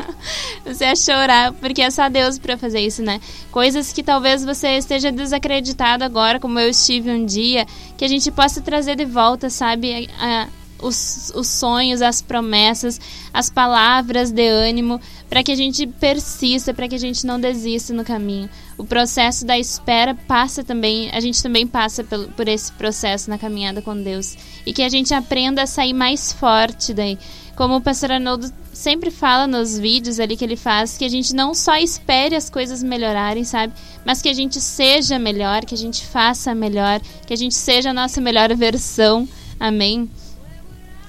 [0.64, 3.20] você ia chorar, porque é só Deus pra fazer isso, né?
[3.50, 7.66] Coisas que talvez você esteja desacreditado agora, como eu estive um dia,
[7.98, 10.08] que a gente possa trazer de volta, sabe?
[10.20, 10.48] A- a-
[10.82, 13.00] os, os sonhos, as promessas,
[13.32, 17.92] as palavras de ânimo, para que a gente persista, para que a gente não desista
[17.92, 18.48] no caminho.
[18.76, 23.38] O processo da espera passa também, a gente também passa pelo, por esse processo na
[23.38, 24.36] caminhada com Deus.
[24.64, 27.18] E que a gente aprenda a sair mais forte daí.
[27.54, 31.34] Como o pastor Arnoldo sempre fala nos vídeos ali que ele faz, que a gente
[31.34, 33.74] não só espere as coisas melhorarem, sabe?
[34.02, 37.90] Mas que a gente seja melhor, que a gente faça melhor, que a gente seja
[37.90, 39.28] a nossa melhor versão.
[39.58, 40.08] Amém?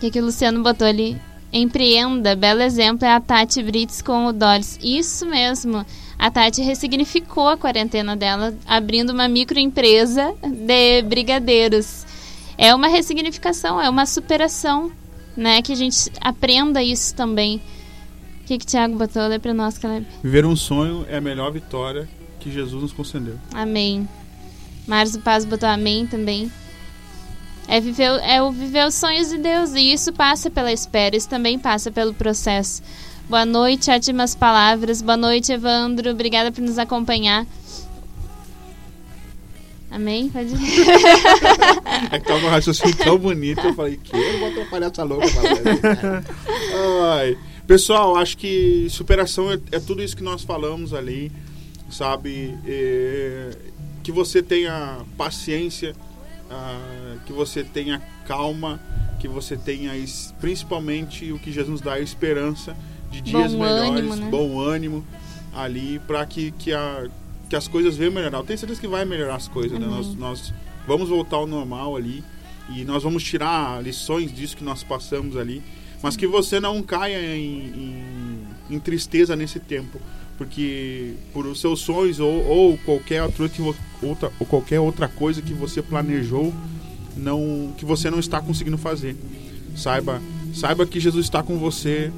[0.01, 1.15] O que, o Luciano botou ali?
[1.53, 4.79] Empreenda, belo exemplo é a Tati Brits com o Doris.
[4.81, 5.85] Isso mesmo.
[6.17, 12.03] A Tati ressignificou a quarentena dela, abrindo uma microempresa de brigadeiros.
[12.57, 14.91] É uma ressignificação, é uma superação,
[15.37, 15.61] né?
[15.61, 17.61] Que a gente aprenda isso também.
[18.41, 19.27] O que, que o Thiago botou?
[19.27, 20.07] Lê pra nós, Caleb.
[20.23, 22.09] Viver um sonho é a melhor vitória
[22.39, 23.37] que Jesus nos concedeu.
[23.53, 24.09] Amém.
[24.87, 26.51] Marcos Paz botou amém também.
[27.71, 29.71] É, viver, é o viver os sonhos de Deus.
[29.71, 32.83] E isso passa pela espera, isso também passa pelo processo.
[33.29, 35.01] Boa noite, ótimas palavras.
[35.01, 36.11] Boa noite, Evandro.
[36.11, 37.47] Obrigada por nos acompanhar.
[39.89, 40.27] Amém?
[40.27, 40.85] Pode ir.
[42.11, 45.25] É que tava um raciocínio tão bonito, eu falei, que eu vou atrapalhar essa louca.
[47.15, 47.37] Ai.
[47.65, 51.31] Pessoal, acho que superação é, é tudo isso que nós falamos ali,
[51.89, 52.53] sabe?
[52.67, 53.55] É,
[54.03, 55.95] que você tenha paciência,
[56.51, 58.79] ah, que você tenha calma,
[59.19, 59.93] que você tenha
[60.39, 62.75] principalmente o que Jesus nos dá, a esperança
[63.09, 64.29] de dias Bom melhores, ânimo, né?
[64.29, 65.05] bom ânimo
[65.53, 67.07] ali, para que, que, a,
[67.49, 68.39] que as coisas venham melhorar.
[68.39, 69.85] Eu tenho certeza que vai melhorar as coisas, né?
[69.85, 70.53] Nós, nós
[70.87, 72.23] vamos voltar ao normal ali
[72.69, 75.61] e nós vamos tirar lições disso que nós passamos ali,
[76.01, 77.67] mas que você não caia em,
[78.69, 79.99] em, em tristeza nesse tempo,
[80.41, 85.83] porque por os seus sonhos ou, ou qualquer outra, ou qualquer outra coisa que você
[85.83, 86.51] planejou,
[87.15, 89.15] não que você não está conseguindo fazer.
[89.75, 90.19] Saiba,
[90.51, 92.11] saiba que Jesus está com você,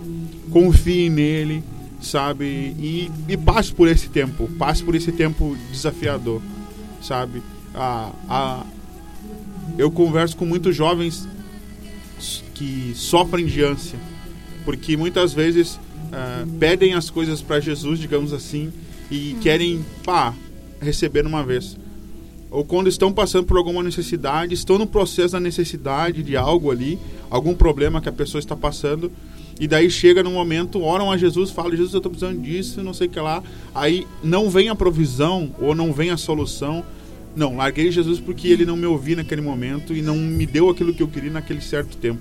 [0.52, 1.66] confie nele,
[2.00, 2.46] sabe?
[2.46, 6.42] E, e passe por esse tempo, passe por esse tempo desafiador,
[7.02, 7.44] sabe?
[7.76, 8.64] A,
[9.78, 11.28] eu converso com muitos jovens
[12.56, 14.00] que sofrem de ânsia,
[14.64, 15.78] porque muitas vezes
[16.13, 18.71] ah, pedem as coisas para Jesus, digamos assim,
[19.10, 20.32] e querem, pá,
[20.80, 21.76] receber uma vez.
[22.52, 26.99] Ou quando estão passando por alguma necessidade, estão no processo da necessidade de algo ali,
[27.32, 29.12] algum problema que a pessoa está passando,
[29.60, 32.93] e daí chega no momento, oram a Jesus, falam, Jesus, eu estou precisando disso, não
[32.93, 33.41] sei o que lá.
[33.73, 36.84] Aí não vem a provisão, ou não vem a solução.
[37.36, 40.93] Não, larguei Jesus porque ele não me ouviu naquele momento e não me deu aquilo
[40.93, 42.19] que eu queria naquele certo tempo.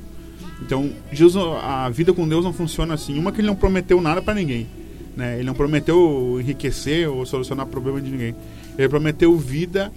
[0.64, 3.18] Então, Jesus, a vida com Deus não funciona assim.
[3.18, 4.68] Uma que ele não prometeu nada para ninguém,
[5.16, 5.34] né?
[5.34, 8.34] Ele não prometeu enriquecer ou solucionar problema de ninguém.
[8.78, 9.92] Ele prometeu vida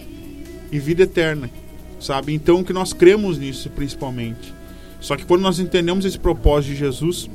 [0.72, 1.48] e vida eterna,
[2.00, 2.34] sabe?
[2.34, 4.52] Então, que nós cremos nisso principalmente.
[5.00, 7.30] Só que quando nós entendemos esse propósito de Jesus,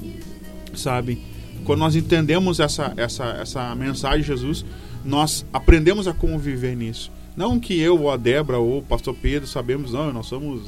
[0.75, 1.21] sabe?
[1.63, 4.65] Quando nós entendemos essa essa essa mensagem de Jesus,
[5.05, 7.09] nós aprendemos a conviver nisso.
[7.37, 10.63] Não que eu ou a Débora ou o pastor Pedro sabemos, não, nós somos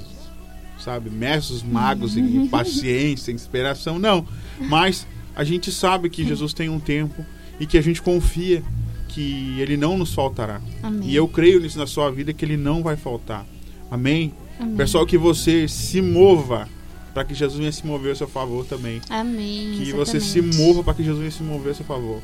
[0.83, 4.25] sabe, mestres magos em paciência, em inspiração, não.
[4.59, 7.25] Mas a gente sabe que Jesus tem um tempo
[7.59, 8.63] e que a gente confia
[9.07, 10.59] que ele não nos faltará.
[10.81, 11.09] Amém.
[11.09, 13.45] E eu creio nisso na sua vida que ele não vai faltar.
[13.89, 14.33] Amém?
[14.59, 14.75] Amém.
[14.75, 16.67] Pessoal, que você se mova
[17.13, 18.99] para que Jesus venha se mover a seu favor também.
[19.09, 19.73] Amém.
[19.77, 20.57] Que você se exatamente.
[20.67, 22.21] mova para que Jesus venha se mover a seu favor.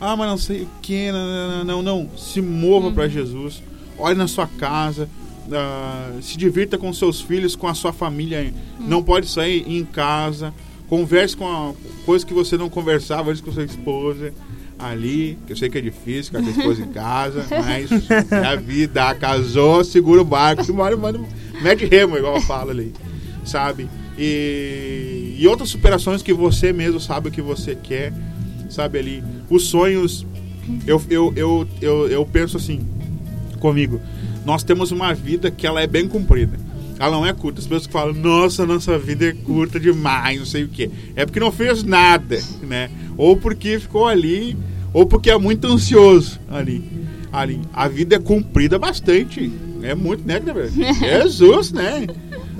[0.00, 2.10] Ah, mas não sei o que, não, não, não, não.
[2.16, 2.94] Se mova Uhum.
[2.94, 3.62] para Jesus.
[3.98, 5.06] Olhe na sua casa.
[5.52, 8.52] Ah, se divirta com seus filhos, com a sua família.
[8.78, 8.86] Uhum.
[8.86, 10.52] Não pode sair em casa.
[10.88, 11.72] Converse com a
[12.04, 14.32] coisa que você não conversava antes com sua esposa.
[14.78, 17.90] Ali, que eu sei que é difícil com a sua esposa em casa, mas
[18.32, 21.20] é a vida, casou, segura o barco, se mora, manda,
[21.60, 22.90] mete remo, igual eu falo ali,
[23.44, 23.90] sabe?
[24.16, 28.10] E, e outras superações que você mesmo sabe o que você quer,
[28.70, 29.24] sabe ali.
[29.50, 30.26] Os sonhos,
[30.86, 32.80] eu, eu, eu, eu, eu penso assim,
[33.58, 34.00] comigo,
[34.50, 36.58] nós temos uma vida que ela é bem comprida.
[36.98, 37.60] Ela não é curta.
[37.60, 40.90] As pessoas que falam, nossa, nossa vida é curta demais, não sei o quê.
[41.14, 42.90] É porque não fez nada, né?
[43.16, 44.56] Ou porque ficou ali,
[44.92, 46.82] ou porque é muito ansioso ali.
[47.32, 47.60] ali.
[47.72, 49.52] A vida é comprida bastante.
[49.84, 50.68] É muito, né, Gabriel?
[50.98, 52.08] Jesus, né?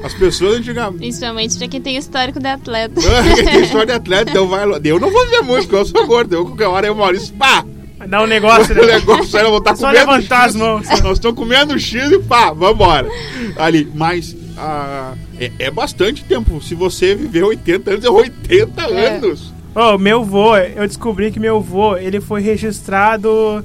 [0.01, 0.99] As pessoas antigamente.
[0.99, 3.01] Principalmente pra quem tem histórico de atleta.
[3.35, 4.65] Quem tem história de atleta, então vai.
[4.85, 6.33] Eu não vou ver muito, porque eu sou gordo.
[6.37, 7.67] Eu, qualquer hora eu Maurício, pá!
[8.09, 8.95] Dá um negócio, O né?
[8.95, 10.87] negócio era voltar Só comendo levantar as mãos.
[11.03, 13.09] Nós estamos comendo X e pá, vambora.
[13.57, 16.61] Ali, mas ah, é, é bastante tempo.
[16.63, 19.17] Se você viver 80 anos, é 80 É.
[19.17, 19.53] anos.
[19.75, 23.65] Ô, meu vô, eu descobri que meu vô, ele foi registrado.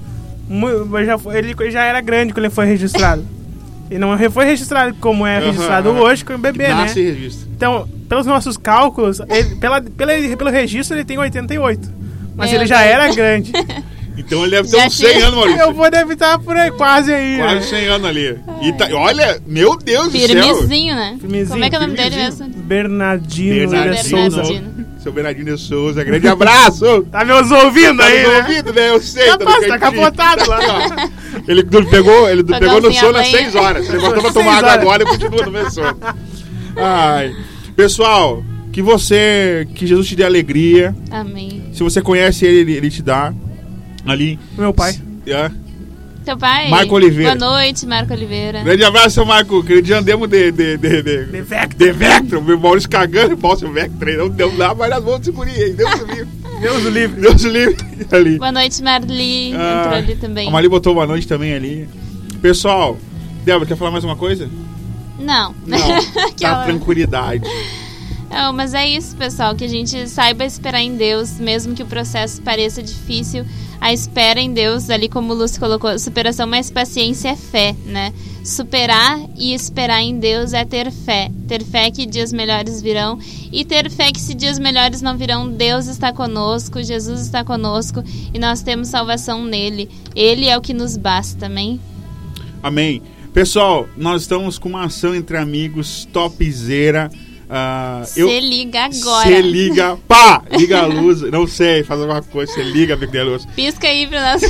[1.05, 3.23] Já, foi- ele já era grande quando ele foi registrado.
[3.87, 5.99] E não foi registrado como é registrado aham.
[6.01, 6.73] hoje com o bebê, né?
[6.73, 7.47] Nasce registra.
[7.55, 11.87] Então, pelos nossos cálculos, ele- pela, pela- pelo registro ele tem 88.
[12.35, 12.89] Mas Meu ele já Deus.
[12.91, 13.51] era grande.
[14.25, 15.61] Então ele deve ter Já uns 100 tinha- anos, Maurício.
[15.61, 17.37] Eu vou deve estar por aí, quase aí.
[17.37, 17.43] né?
[17.43, 18.39] Quase 100 anos ali.
[18.63, 20.27] E tá- olha, meu Deus do céu.
[20.27, 21.17] Firmezinho, né?
[21.21, 22.47] Firmezinho, Como é que é o nome dele firmezinho.
[22.49, 22.63] mesmo?
[22.63, 23.85] Bernardino, Bernardino.
[23.85, 24.37] William Souza.
[24.41, 24.85] Bernardino.
[25.03, 27.05] Seu Bernardino de Souza, grande abraço.
[27.11, 28.37] Tá me ouvindo Tá aí, nos né?
[28.39, 28.89] ouvindo, né?
[28.89, 29.27] Eu sei.
[29.27, 30.01] Capaz, no tá cantinho.
[30.01, 30.59] capotado lá.
[30.59, 31.41] ó.
[31.47, 33.37] Ele pegou, ele pegou no sono às lenha.
[33.51, 33.87] 6 horas.
[33.87, 34.81] Ele botou pra Seis tomar água horas.
[34.81, 35.97] agora e continua no mesmo sono.
[36.77, 37.31] Ai.
[37.75, 40.95] Pessoal, que você, que Jesus te dê alegria.
[41.11, 41.63] Amém.
[41.71, 43.31] Se você conhece ele, ele, ele te dá.
[44.05, 44.39] Ali.
[44.57, 44.99] Meu pai.
[45.27, 45.49] É.
[46.23, 46.69] Teu pai?
[46.69, 47.35] Marco Oliveira.
[47.35, 48.63] Boa noite, Marco Oliveira.
[48.63, 49.63] Grande abraço, Marco.
[49.63, 50.51] Que dia andemos de.
[50.51, 51.77] de, de, de, De Vector.
[51.77, 52.41] de Vectron.
[52.41, 53.37] Meu Maurício cagando.
[53.37, 54.17] Posso Vectron.
[54.17, 55.73] Não deu lá, mas nós vamos segurar aí.
[55.73, 56.27] Deus o livre.
[56.61, 57.21] Deus o livre.
[57.21, 57.77] Deus o livre.
[58.11, 58.37] Ali.
[58.39, 59.53] Boa noite, Marli.
[59.55, 60.47] Ah, Entrou ali também.
[60.47, 61.87] A Mali botou boa noite também ali.
[62.41, 62.97] Pessoal,
[63.43, 64.49] Débora, quer falar mais uma coisa?
[65.19, 65.53] Não.
[65.65, 65.77] Não.
[66.39, 67.43] tá tranquilidade.
[68.35, 71.85] Não, mas é isso, pessoal, que a gente saiba esperar em Deus, mesmo que o
[71.85, 73.45] processo pareça difícil.
[73.79, 78.11] A espera em Deus, ali como o Lúcio colocou, superação mais paciência é fé, né?
[78.43, 81.31] Superar e esperar em Deus é ter fé.
[81.47, 83.17] Ter fé que dias melhores virão
[83.53, 88.03] e ter fé que se dias melhores não virão, Deus está conosco, Jesus está conosco
[88.33, 89.89] e nós temos salvação nele.
[90.13, 91.79] Ele é o que nos basta, amém?
[92.61, 93.01] Amém.
[93.33, 97.09] Pessoal, nós estamos com uma ação entre amigos topzera.
[97.57, 99.29] Ah, eu Se liga agora.
[99.29, 103.23] Você liga, pá, liga a luz, não sei, faz alguma coisa, você liga, liga a
[103.23, 103.45] luz.
[103.55, 104.41] Pisca aí pra nós.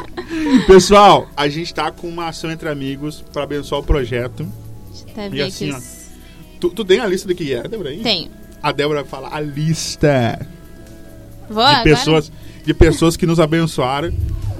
[0.66, 4.46] Pessoal, a gente tá com uma ação entre amigos para abençoar o projeto.
[4.88, 6.58] Deixa eu até E ver assim, aqui ó.
[6.60, 7.90] Tu, tu tem a lista do que é, Débora?
[7.90, 7.98] aí?
[8.02, 8.30] Tenho.
[8.62, 10.46] A Débora fala a lista
[11.46, 11.84] Vou de agora?
[11.84, 12.32] pessoas,
[12.64, 14.14] de pessoas que nos abençoaram.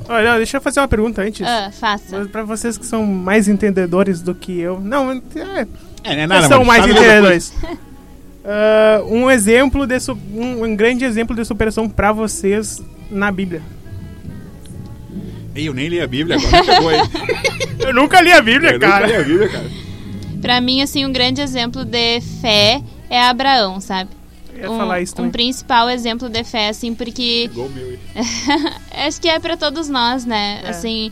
[0.06, 1.46] Olha, deixa eu fazer uma pergunta antes.
[1.46, 2.26] Ah, faça.
[2.26, 4.78] Pra vocês que são mais entendedores do que eu.
[4.80, 5.66] Não, é,
[6.04, 6.26] É, né?
[6.26, 7.52] Vocês são mais entendedores.
[8.44, 13.62] Ah, um exemplo de su- um, um grande exemplo de superação pra vocês na Bíblia.
[15.54, 17.08] Ei, eu nem li a Bíblia, agora aí.
[17.80, 19.06] Eu nunca li a Bíblia, Eu nunca cara.
[19.06, 19.70] li a Bíblia, cara.
[20.40, 24.10] Pra mim, assim, um grande exemplo de fé é Abraão, sabe?
[24.54, 27.98] Eu ia um, falar isso um principal exemplo de fé, assim, porque Igual meu
[29.06, 30.60] acho que é pra todos nós, né?
[30.64, 30.68] É.
[30.70, 31.10] Assim,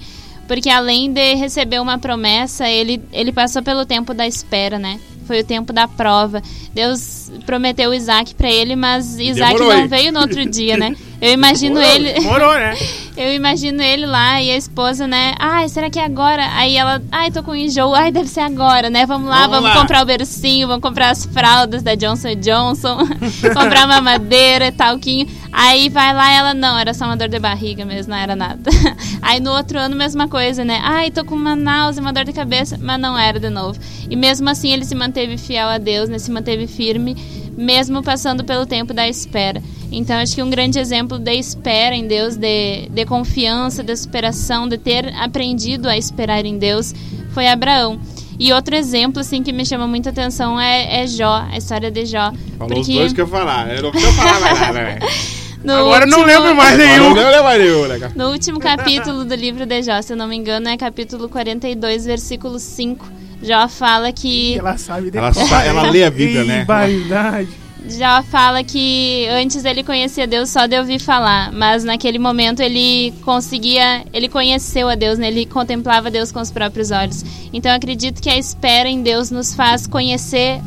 [0.48, 4.98] porque além de receber uma promessa, ele, ele passou pelo tempo da espera, né?
[5.26, 6.42] Foi o tempo da prova.
[6.72, 10.96] Deus prometeu Isaac pra ele, mas Isaac Demorou, não veio no outro dia, né?
[11.20, 11.94] Eu imagino Demorou.
[11.96, 12.12] ele.
[12.14, 12.74] Demorou, né?
[13.18, 15.34] Eu imagino ele lá e a esposa, né?
[15.40, 16.54] Ai, será que é agora?
[16.54, 17.92] Aí ela, ai, tô com enjoo.
[17.92, 19.04] Ai, deve ser agora, né?
[19.06, 19.80] Vamos lá, Vamos vamos, lá.
[19.80, 22.98] comprar o bercinho, vamos comprar as fraldas da Johnson Johnson,
[23.52, 25.26] comprar mamadeira, talquinho.
[25.52, 28.70] Aí vai lá ela, não, era só uma dor de barriga mesmo, não era nada.
[29.20, 30.80] Aí no outro ano, mesma coisa, né?
[30.84, 33.80] Ai, tô com uma náusea, uma dor de cabeça, mas não era de novo.
[34.08, 36.20] E mesmo assim ele se manteve fiel a Deus, né?
[36.20, 37.16] Se manteve firme,
[37.56, 39.60] mesmo passando pelo tempo da espera.
[39.90, 44.68] Então acho que um grande exemplo de espera em Deus, de, de confiança, de superação,
[44.68, 46.94] de ter aprendido a esperar em Deus,
[47.30, 47.98] foi Abraão.
[48.38, 52.06] E outro exemplo, assim, que me chama muita atenção é, é Jó, a história de
[52.06, 52.32] Jó.
[52.56, 53.68] Falou os dois que eu falar.
[53.74, 54.98] Eu não falar mais né?
[55.64, 57.14] no Agora eu não último- lembro mais nenhum.
[57.14, 58.12] Não lembro mais nenhum, né?
[58.14, 62.04] No último capítulo do livro de Jó, se eu não me engano, é capítulo 42,
[62.04, 63.04] versículo 5.
[63.42, 65.50] Jó fala que Ela sabe Ela, depois.
[65.66, 66.64] ela lê a Bíblia, né?
[66.64, 67.48] Barbaridade.
[67.86, 73.12] Já fala que antes ele conhecia Deus só de ouvir falar, mas naquele momento ele
[73.22, 75.28] conseguia, ele conheceu a Deus, né?
[75.28, 77.24] ele contemplava Deus com os próprios olhos.
[77.52, 80.60] Então acredito que a espera em Deus nos faz conhecer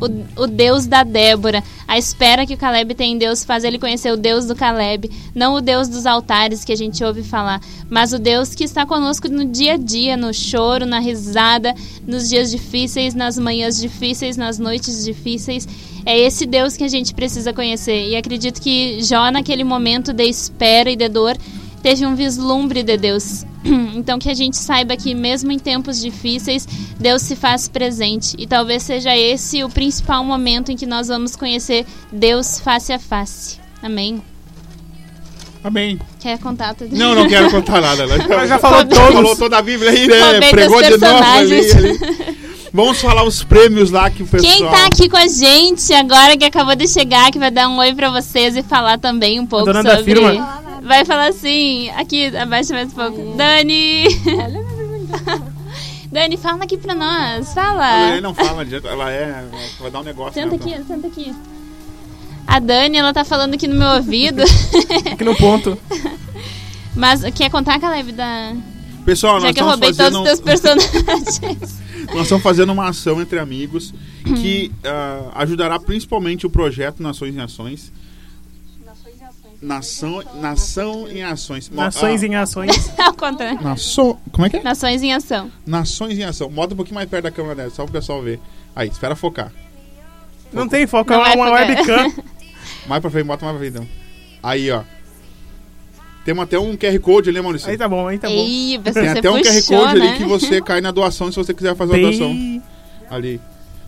[0.00, 1.62] o, o Deus da Débora.
[1.86, 5.10] A espera que o Caleb tem em Deus faz ele conhecer o Deus do Caleb,
[5.34, 8.84] não o Deus dos altares que a gente ouve falar, mas o Deus que está
[8.84, 11.74] conosco no dia a dia, no choro, na risada,
[12.06, 15.66] nos dias difíceis, nas manhãs difíceis, nas noites difíceis.
[16.06, 18.08] É esse Deus que a gente precisa conhecer.
[18.08, 21.36] E acredito que Jó, naquele momento de espera e de dor,
[21.82, 23.44] teve um vislumbre de Deus.
[23.96, 26.68] Então que a gente saiba que mesmo em tempos difíceis,
[27.00, 28.36] Deus se faz presente.
[28.38, 32.98] E talvez seja esse o principal momento em que nós vamos conhecer Deus face a
[32.98, 33.58] face.
[33.82, 34.22] Amém.
[35.64, 35.98] Amém.
[36.20, 36.86] Quer contato?
[36.92, 38.04] Não, não quero contar nada.
[38.04, 39.12] Ela Ela já falou todos.
[39.14, 40.50] falou toda a Bíblia aí, né?
[40.50, 42.35] Pregou de novo ali, ali.
[42.76, 44.52] Vamos falar os prêmios lá que o pessoal...
[44.52, 47.78] Quem tá aqui com a gente agora que acabou de chegar, que vai dar um
[47.78, 50.14] oi pra vocês e falar também um pouco dona da sobre.
[50.14, 50.62] firma.
[50.82, 53.34] Vai falar assim, aqui abaixo mais um pouco.
[53.34, 54.04] Dani!
[56.12, 57.54] Dani, fala aqui pra nós.
[57.54, 58.10] Fala.
[58.10, 59.42] Ela não fala, adianta, ela é...
[59.80, 60.34] Vai dar um negócio.
[60.34, 60.56] Senta né?
[60.56, 61.34] aqui, senta aqui.
[62.46, 64.42] A Dani, ela tá falando aqui no meu ouvido.
[65.10, 65.78] Aqui no ponto.
[66.94, 68.52] Mas quer contar, Caleb, da.
[69.06, 70.12] Pessoal, Já nós que eu estamos roubei fazendo...
[70.14, 71.86] todos os teus personagens.
[72.12, 77.40] Nós estamos fazendo uma ação entre amigos que ah, ajudará principalmente o projeto Nações em
[77.40, 77.92] Ações.
[79.62, 81.70] Nação, nação em ações.
[81.70, 82.92] Nações ah, em ações.
[82.98, 83.60] Ao contrário.
[83.62, 84.18] Naço...
[84.30, 84.62] Como é que é?
[84.62, 85.50] Nações em ação.
[85.64, 86.48] Nações em ação.
[86.50, 88.38] Bota um pouquinho mais perto da câmera dela, só para o pessoal ver.
[88.74, 89.50] Aí, espera focar.
[90.52, 91.68] Não tem foco, Não é vai uma focar.
[91.68, 92.24] webcam.
[92.86, 93.88] Mais pra frente, bota mais pra frente então.
[94.42, 94.82] Aí, ó.
[96.26, 97.70] Temos até um QR Code ali, Maurício.
[97.70, 98.34] Aí tá bom, aí tá bom.
[98.34, 100.08] Ei, você Tem até um QR Code né?
[100.08, 102.62] ali que você cai na doação se você quiser fazer uma doação.
[103.08, 103.40] Ali.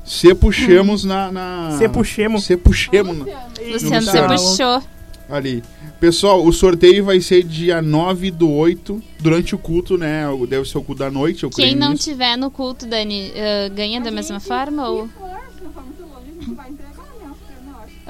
[0.04, 1.76] Se puxemos na, na.
[1.76, 2.44] Se puxemos.
[2.44, 3.24] Se puxemos na-
[3.72, 4.82] Luciano, Não você puxou.
[5.28, 5.64] ali.
[5.98, 10.28] Pessoal, o sorteio vai ser dia 9 do 8, durante o culto, né?
[10.28, 12.04] O- Deve ser o culto da noite, eu Quem não nisso.
[12.04, 14.88] tiver no culto, Dani, ah, ganha da mesma forma?
[14.88, 15.08] Ou...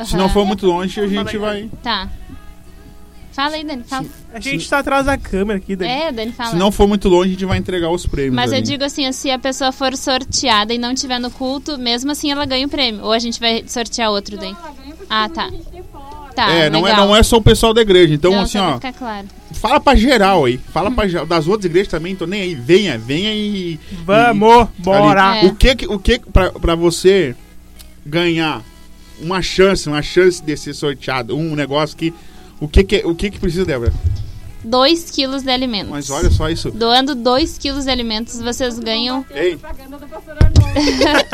[0.05, 1.69] Se não for muito longe, a gente vai.
[1.83, 2.09] Tá.
[3.38, 3.85] Fala aí, Dani.
[3.85, 4.05] Fala.
[4.35, 5.88] A gente tá atrás da câmera aqui, Dani.
[5.92, 6.51] É, Dani, fala.
[6.51, 8.35] Se não for muito longe, a gente vai entregar os prêmios.
[8.35, 12.11] Mas eu digo assim, se a pessoa for sorteada e não tiver no culto, mesmo
[12.11, 13.05] assim ela ganha o prêmio.
[13.05, 14.57] Ou a gente vai sortear outro daí.
[15.09, 15.53] Ah, tá.
[16.35, 17.07] Tá, É, não é, legal.
[17.07, 18.12] não é só o pessoal da igreja.
[18.12, 18.81] Então, Não, assim, ó.
[18.98, 19.29] claro.
[19.53, 20.59] Fala pra geral aí.
[20.72, 21.24] Fala pra geral.
[21.24, 22.55] Das outras igrejas também, tô nem aí.
[22.57, 23.79] Venha, venha e.
[24.05, 25.31] Vamos, bora.
[25.31, 25.46] Ali.
[25.46, 27.37] O que o que que pra, pra você
[28.05, 28.64] ganhar
[29.20, 32.12] uma chance, uma chance de ser sorteado, um negócio que.
[32.61, 33.92] O que que, o que, que precisa, Débora?
[34.64, 35.90] 2 quilos de alimentos.
[35.90, 36.71] Mas olha só isso.
[36.71, 39.25] Doando 2 quilos de alimentos, vocês ganham.
[39.31, 39.57] Ei,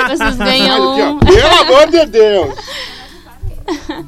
[0.09, 1.17] vocês ganham.
[1.19, 1.27] aqui.
[1.27, 2.55] Pelo amor de Deus!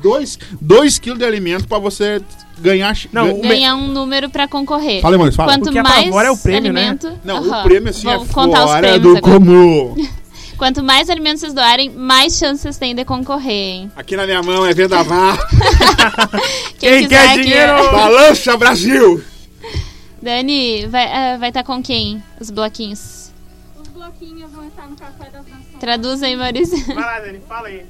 [0.03, 2.21] Dois, dois quilos de alimento pra você
[2.59, 2.95] ganhar.
[3.11, 5.01] Não, ganhar um número pra concorrer.
[5.01, 5.53] Fala, Maurício, fala.
[5.55, 6.81] Quanto O que mais apavora é o prêmio, né?
[6.83, 7.13] alimento.
[7.25, 7.61] Não, Aham.
[7.61, 9.33] o prêmio assim Vou é contar os fora prêmios do agora.
[9.41, 9.95] comum.
[10.57, 13.93] Quanto mais alimentos vocês doarem, mais chances vocês têm de concorrer, hein?
[13.95, 15.37] Aqui na minha mão é vendaval.
[16.79, 17.73] Quem quer aqui, dinheiro?
[17.73, 17.93] ó.
[17.93, 19.23] Balança Brasil!
[20.21, 22.23] Dani, vai estar com quem?
[22.41, 23.31] Os bloquinhos.
[23.81, 25.79] Os bloquinhos vão estar no Café das Nações.
[25.79, 26.85] Traduz aí, Maurício.
[26.87, 27.87] Vai lá, Dani, fala aí.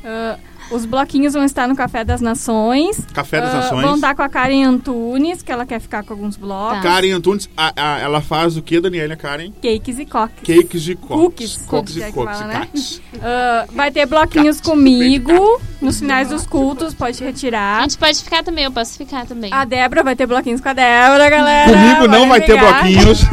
[0.08, 0.38] Ah,
[0.70, 2.98] os bloquinhos vão estar no Café das Nações.
[3.12, 3.82] Café das Ah, Nações.
[3.82, 6.76] vão estar com a Karen Antunes, que ela quer ficar com alguns blocos.
[6.78, 6.82] Tá.
[6.82, 9.50] Karen Antunes, a- a- ela faz o que, Daniela Karen?
[9.62, 10.42] Cakes e coques.
[10.42, 11.56] Cakes e cookies.
[11.56, 12.38] Cookies, Cookies e é que cookies.
[12.38, 12.68] fala, né?
[13.22, 17.82] Ah, vai ter bloquinhos comigo nos finais dos cultos, pode A retirar.
[17.82, 19.52] gente pode ficar também, eu posso ficar também.
[19.52, 21.72] A Débora vai ter bloquinhos com a Débora, galera.
[21.72, 23.20] Comigo não vai ter bloquinhos.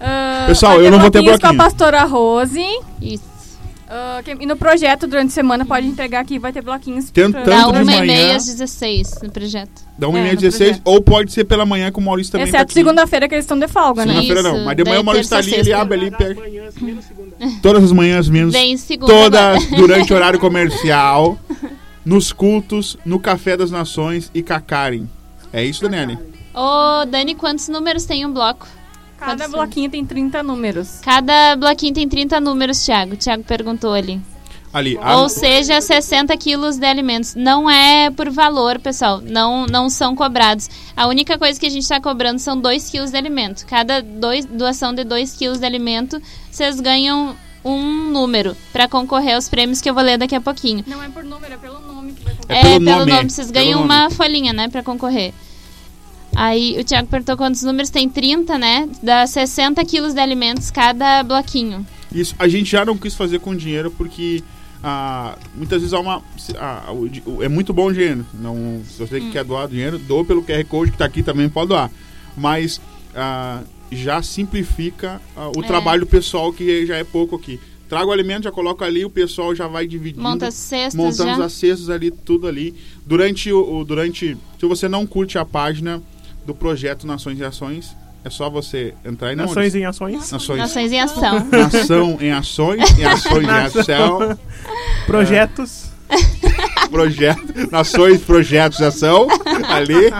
[0.00, 2.62] Ah, Pessoal, vai eu não vou ter bloquinhos com a pastora Rose.
[3.00, 3.24] Isso.
[4.24, 7.10] Quem- e no projeto, durante a semana, pode entregar aqui, vai ter bloquinhos.
[7.10, 8.06] Tentando Dá Tanto de uma e manhã.
[8.06, 9.82] meia às 16 no projeto.
[9.98, 10.86] Dá uma e É, meia no 16, projeto.
[10.86, 12.46] ou pode ser pela manhã com o Maurício também.
[12.46, 12.74] tá Exceto aqui.
[12.74, 14.14] segunda-feira, que eles estão de folga, né?
[14.14, 17.04] Segunda-feira não, mas de manhã o Maurício tá ali, ele abre ali, pega manhãs, menos
[17.04, 17.36] segunda.
[17.62, 18.52] todas as manhãs menos.
[18.52, 19.12] Vem segunda.
[19.12, 19.76] Todas agora.
[19.76, 21.38] durante o horário comercial,
[22.04, 25.06] nos cultos, no Café das Nações e Karen.
[25.52, 26.18] É isso, Daniele?
[26.54, 28.66] Ô, Dani, quantos números tem um bloco?
[29.26, 31.00] Cada bloquinho tem 30 números.
[31.02, 33.16] Cada bloquinho tem 30 números, Thiago.
[33.16, 34.20] Thiago perguntou ali.
[34.72, 34.98] Ali.
[35.00, 37.34] a- Ou seja, 60 quilos de alimentos.
[37.36, 39.20] Não é por valor, pessoal.
[39.20, 40.68] Não, não são cobrados.
[40.96, 43.64] A única coisa que a gente está cobrando são 2 quilos de alimento.
[43.66, 49.48] Cada dois, doação de 2 quilos de alimento, vocês ganham um número para concorrer aos
[49.48, 50.84] prêmios que eu vou ler daqui a pouquinho.
[50.86, 53.30] Não é por número, é pelo nome que vai É É, pelo pelo, nome, nome.
[53.30, 53.90] Vocês pelo ganham nome.
[53.94, 55.32] uma folhinha, né, pra concorrer.
[56.36, 58.88] Aí o Thiago perguntou quantos números tem 30, né?
[59.02, 61.86] Dá 60 quilos de alimentos cada bloquinho.
[62.12, 64.42] Isso a gente já não quis fazer com dinheiro porque
[64.82, 66.22] ah, muitas vezes há uma,
[66.58, 66.84] ah,
[67.40, 68.26] é muito bom o dinheiro.
[68.34, 69.30] Não, se você Hum.
[69.30, 71.90] quer doar dinheiro, doa pelo QR Code que está aqui também pode doar.
[72.36, 72.80] Mas
[73.14, 73.62] ah,
[73.92, 75.66] já simplifica ah, o É.
[75.66, 77.60] trabalho pessoal que já é pouco aqui.
[77.88, 80.22] Traga o alimento, já coloca ali, o pessoal já vai dividindo.
[80.22, 81.44] Monta as cestas montamos já.
[81.44, 82.74] as cestas ali, tudo ali.
[83.06, 86.02] Durante o- durante, se você não curte a página
[86.46, 90.30] do projeto Nações e Ações, é só você entrar na Nações em ações.
[90.30, 90.58] Nações.
[90.58, 91.46] Nações em ação.
[91.50, 94.38] Nação em ações, em ações em ação.
[95.06, 95.90] Projetos.
[96.90, 99.26] projeto, Nações Projetos de Ação,
[99.68, 100.12] ali.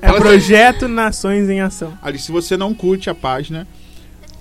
[0.00, 1.96] É Projeto Nações em Ação.
[2.02, 3.66] Ali, se você não curte a página,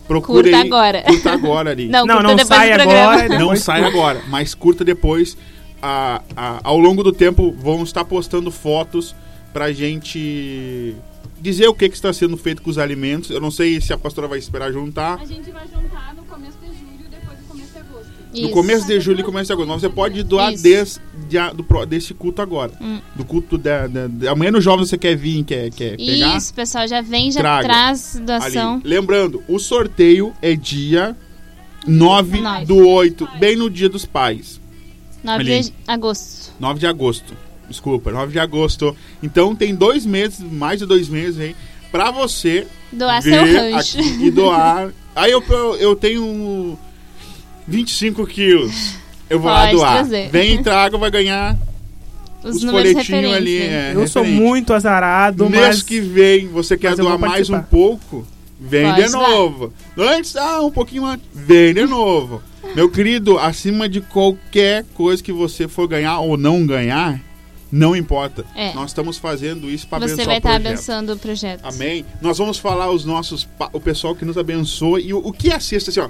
[0.07, 0.67] procure Curta aí.
[0.67, 1.01] agora.
[1.03, 1.87] Curta agora ali.
[1.87, 3.29] Não, Não, curta não sai agora.
[3.29, 5.37] Não depois sai agora, mas curta depois.
[5.81, 9.13] A, a- ao longo do tempo, vão estar postando fotos
[9.51, 10.95] pra gente
[11.43, 13.29] dizer o que, que está sendo feito com os alimentos.
[13.29, 15.19] Eu não sei se a pastora vai esperar juntar.
[15.19, 18.41] A gente vai juntar no começo de julho e depois no começo de agosto.
[18.41, 19.67] No começo de julho e começo de agosto.
[19.69, 22.71] Mas você pode doar desde a- do, pro- desse culto agora.
[22.81, 22.99] Hum.
[23.15, 26.37] Do culto da, da- da- Amanhã no Jovem você quer vir, quer, quer pegar?
[26.37, 27.63] Isso, pessoal, já vem, já Traga.
[27.67, 28.25] traz Ali.
[28.25, 28.81] doação.
[28.83, 31.15] Lembrando, o sorteio é dia
[31.85, 32.65] 9 Nove.
[32.65, 34.61] do 8, bem no dia dos pais.
[35.23, 35.63] 9 Ali.
[35.65, 36.51] de agosto.
[36.59, 37.33] 9 de agosto.
[37.69, 38.95] Desculpa, 9 de agosto.
[39.21, 41.55] Então tem dois meses, mais de dois meses aí,
[41.91, 43.99] pra você Doar ver seu rancho.
[43.99, 44.89] aqui e doar.
[45.15, 46.77] Aí eu, eu, eu tenho
[47.67, 48.95] 25 quilos.
[49.29, 49.93] Eu vou lá Pode doar.
[49.95, 50.29] trazer.
[50.29, 51.57] Vem e traga, vai ganhar
[52.43, 53.57] Os, os folhetinhos ali.
[53.61, 54.43] É, Eu sou referente.
[54.43, 58.27] muito azarado, Mês mas que vem, você quer doar mais um pouco?
[58.59, 59.17] Vem Pode de dar.
[59.19, 59.73] novo.
[59.97, 61.25] Antes, ah, um pouquinho antes.
[61.33, 62.41] Vem de novo.
[62.75, 67.19] Meu querido, acima de qualquer coisa que você for ganhar ou não ganhar,
[67.73, 68.45] não importa.
[68.53, 68.71] É.
[68.75, 70.67] Nós estamos fazendo isso para Você abençoar vai o estar projeto.
[70.67, 71.65] abençoando o projeto.
[71.65, 72.05] Amém?
[72.21, 75.89] Nós vamos falar os nossos, o pessoal que nos abençoa e o, o que assiste,
[75.89, 76.09] assim, ó.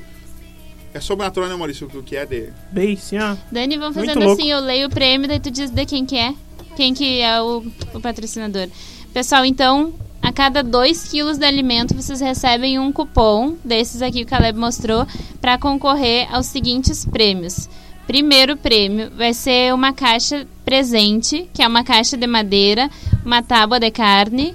[0.94, 1.90] É sobrenatural, né, Maurício?
[1.94, 2.50] O que é de...
[2.70, 3.38] bem assim, ó.
[3.50, 4.42] Dani, vamos Muito fazendo louco.
[4.42, 6.36] assim, eu leio o prêmio, daí tu diz de quem que é.
[6.76, 8.68] Quem que é o, o patrocinador.
[9.14, 14.24] Pessoal, então, a cada 2 quilos de alimento, vocês recebem um cupom, desses aqui que
[14.24, 15.08] o Caleb mostrou,
[15.40, 17.70] para concorrer aos seguintes prêmios.
[18.06, 22.90] Primeiro prêmio vai ser uma caixa presente, que é uma caixa de madeira,
[23.26, 24.54] uma tábua de carne,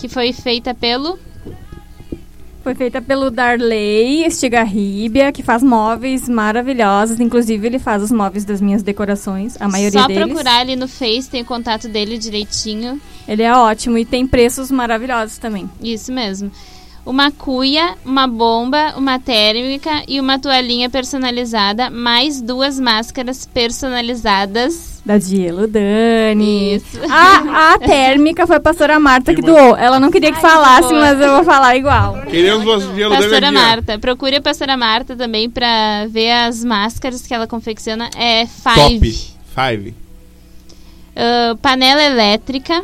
[0.00, 1.18] que foi feita pelo...
[2.62, 7.20] Foi feita pelo Darley Estigarribia, que faz móveis maravilhosos.
[7.20, 10.24] Inclusive, ele faz os móveis das minhas decorações, a maioria Só deles.
[10.24, 13.00] procurar ali no Face, tem o contato dele direitinho.
[13.28, 15.70] Ele é ótimo e tem preços maravilhosos também.
[15.80, 16.50] Isso mesmo.
[17.06, 25.00] Uma cuia, uma bomba, uma térmica e uma toalhinha personalizada, mais duas máscaras personalizadas.
[25.06, 26.74] Da Dielo Dani.
[26.74, 26.98] Isso.
[27.08, 29.76] A, a térmica foi a pastora Marta que doou.
[29.76, 31.00] Ela não queria que Ai, falasse, boa.
[31.00, 32.22] mas eu vou falar igual.
[32.28, 33.52] Queremos você gelo dele Pastora.
[33.52, 33.98] Marta.
[34.00, 38.10] Procure a pastora Marta também pra ver as máscaras que ela confecciona.
[38.16, 38.98] É Top.
[38.98, 39.12] Five.
[39.54, 39.94] Five.
[41.14, 42.82] Ah, panela elétrica.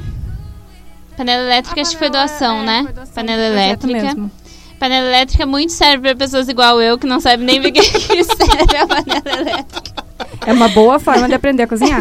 [1.16, 2.86] Panela elétrica acho que foi doação, né?
[3.14, 4.02] Panela elétrica.
[4.02, 4.30] Mesmo.
[4.78, 7.80] Panela elétrica muito serve pra pessoas igual eu, que não sabem nem ver o que
[7.80, 10.02] que serve a panela elétrica.
[10.46, 12.00] É uma boa forma de aprender a cozinhar.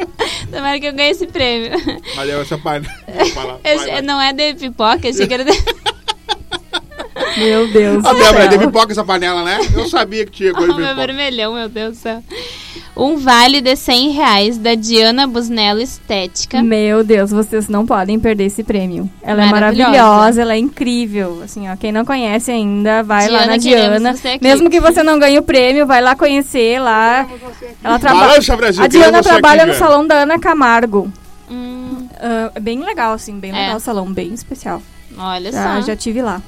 [0.50, 1.70] Tomara que eu ganhe esse prêmio.
[3.06, 4.02] É essa parte.
[4.04, 5.52] Não é de pipoca, achei que era de...
[7.36, 9.58] Meu Deus do Débora, tem pipoca essa panela, né?
[9.74, 11.06] Eu sabia que tinha coisa Oh, de meu pipoca.
[11.06, 12.22] vermelhão, meu Deus do céu.
[12.96, 16.60] Um vale de 100 reais da Diana Busnello Estética.
[16.62, 19.08] Meu Deus, vocês não podem perder esse prêmio.
[19.22, 19.90] Ela é Maravilhosa.
[19.92, 21.40] maravilhosa, ela é incrível.
[21.44, 24.16] Assim, ó, quem não conhece ainda, vai lá Diana, na queremos Diana.
[24.16, 24.42] você aqui.
[24.44, 27.28] Mesmo que você não ganhe o prêmio, vai lá conhecer lá.
[27.84, 28.28] Ela trabalha.
[28.30, 28.82] Balança, Brasil.
[28.82, 31.12] A Diana trabalha aqui, no salão da Ana Camargo.
[31.48, 32.08] Hum,
[32.54, 33.54] é bem legal, assim, bem É.
[33.60, 34.82] legal o salão, bem especial.
[35.16, 35.86] olha Já, só.
[35.86, 36.42] já tive lá.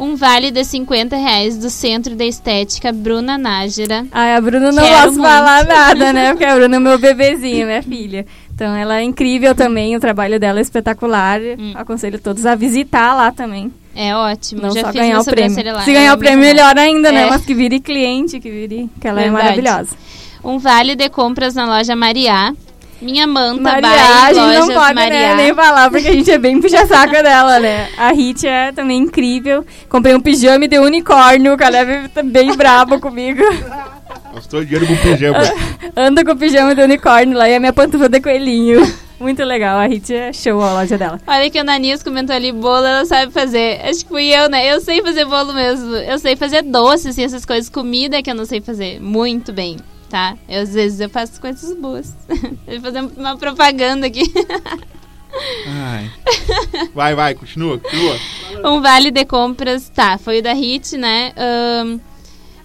[0.00, 4.06] Um vale de 50 reais do Centro da Estética Bruna Nájera.
[4.12, 6.30] Ai, a Bruna não Quero posso falar nada, né?
[6.30, 8.24] Porque a Bruna é meu bebezinho, minha filha.
[8.54, 11.40] Então ela é incrível também, o trabalho dela é espetacular.
[11.40, 11.72] Hum.
[11.74, 13.72] Aconselho todos a visitar lá também.
[13.94, 14.62] É ótimo.
[14.62, 15.72] Não Já só ganhar o prêmio.
[15.72, 15.82] lá.
[15.82, 16.44] Se ganhar É o prêmio, bom.
[16.46, 17.22] melhor ainda, né?
[17.24, 17.28] É.
[17.30, 18.88] Mas que vire cliente, que vire.
[19.00, 19.44] Que ela é Verdade.
[19.62, 19.96] maravilhosa.
[20.44, 22.52] Um vale de compras na loja Mariá.
[23.00, 26.60] Minha manta Maria, by a não pode né, nem falar, porque a gente é bem
[26.60, 27.88] puxa-saca dela, né?
[27.96, 29.64] A Hit é também incrível.
[29.88, 33.42] Comprei um pijama de unicórnio, o Caleb tá bem brabo comigo.
[34.34, 35.38] Gastou dinheiro com pijama.
[35.96, 38.80] Anda com o pijama de unicórnio lá e a minha pantufa de coelhinho.
[39.20, 41.20] Muito legal, a Hit é show a loja dela.
[41.26, 43.80] Olha que o Nanias comentou ali, bolo ela sabe fazer.
[43.84, 44.72] Acho que fui eu, né?
[44.72, 45.94] Eu sei fazer bolo mesmo.
[45.96, 47.68] Eu sei fazer doces e essas coisas.
[47.68, 49.00] Comida que eu não sei fazer.
[49.00, 49.76] Muito bem,
[50.08, 50.36] tá?
[50.48, 52.14] Eu, às vezes eu faço coisas boas.
[52.66, 54.22] Vou fazer uma propaganda aqui.
[55.66, 56.10] Ai.
[56.94, 58.16] Vai, vai, continua, continua.
[58.64, 61.32] um vale de compras, tá, foi o da Hit, né?
[61.36, 62.00] Ahn,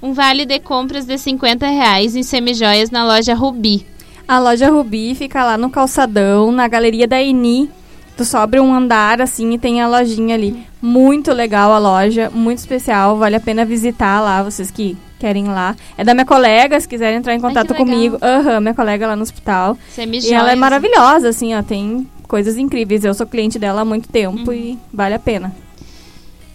[0.02, 3.86] um vale de compras de 50 reais em semijoias na loja Rubi.
[4.28, 7.70] A loja Rubi fica lá no calçadão, na galeria da Eni.
[8.16, 10.66] Tu sobe um andar assim e tem a lojinha ali.
[10.82, 15.50] Muito legal a loja, muito especial, vale a pena visitar lá, vocês que querem ir
[15.50, 15.74] lá.
[15.98, 17.86] É da minha colega, se quiserem entrar em contato legal.
[17.86, 18.18] comigo.
[18.22, 19.78] Aham, minha colega lá no hospital.
[19.90, 20.30] Semijoias.
[20.30, 23.06] E ela é maravilhosa, assim, ó, tem coisas incríveis.
[23.06, 24.54] Eu sou cliente dela há muito tempo Uhum.
[24.54, 25.56] e vale a pena.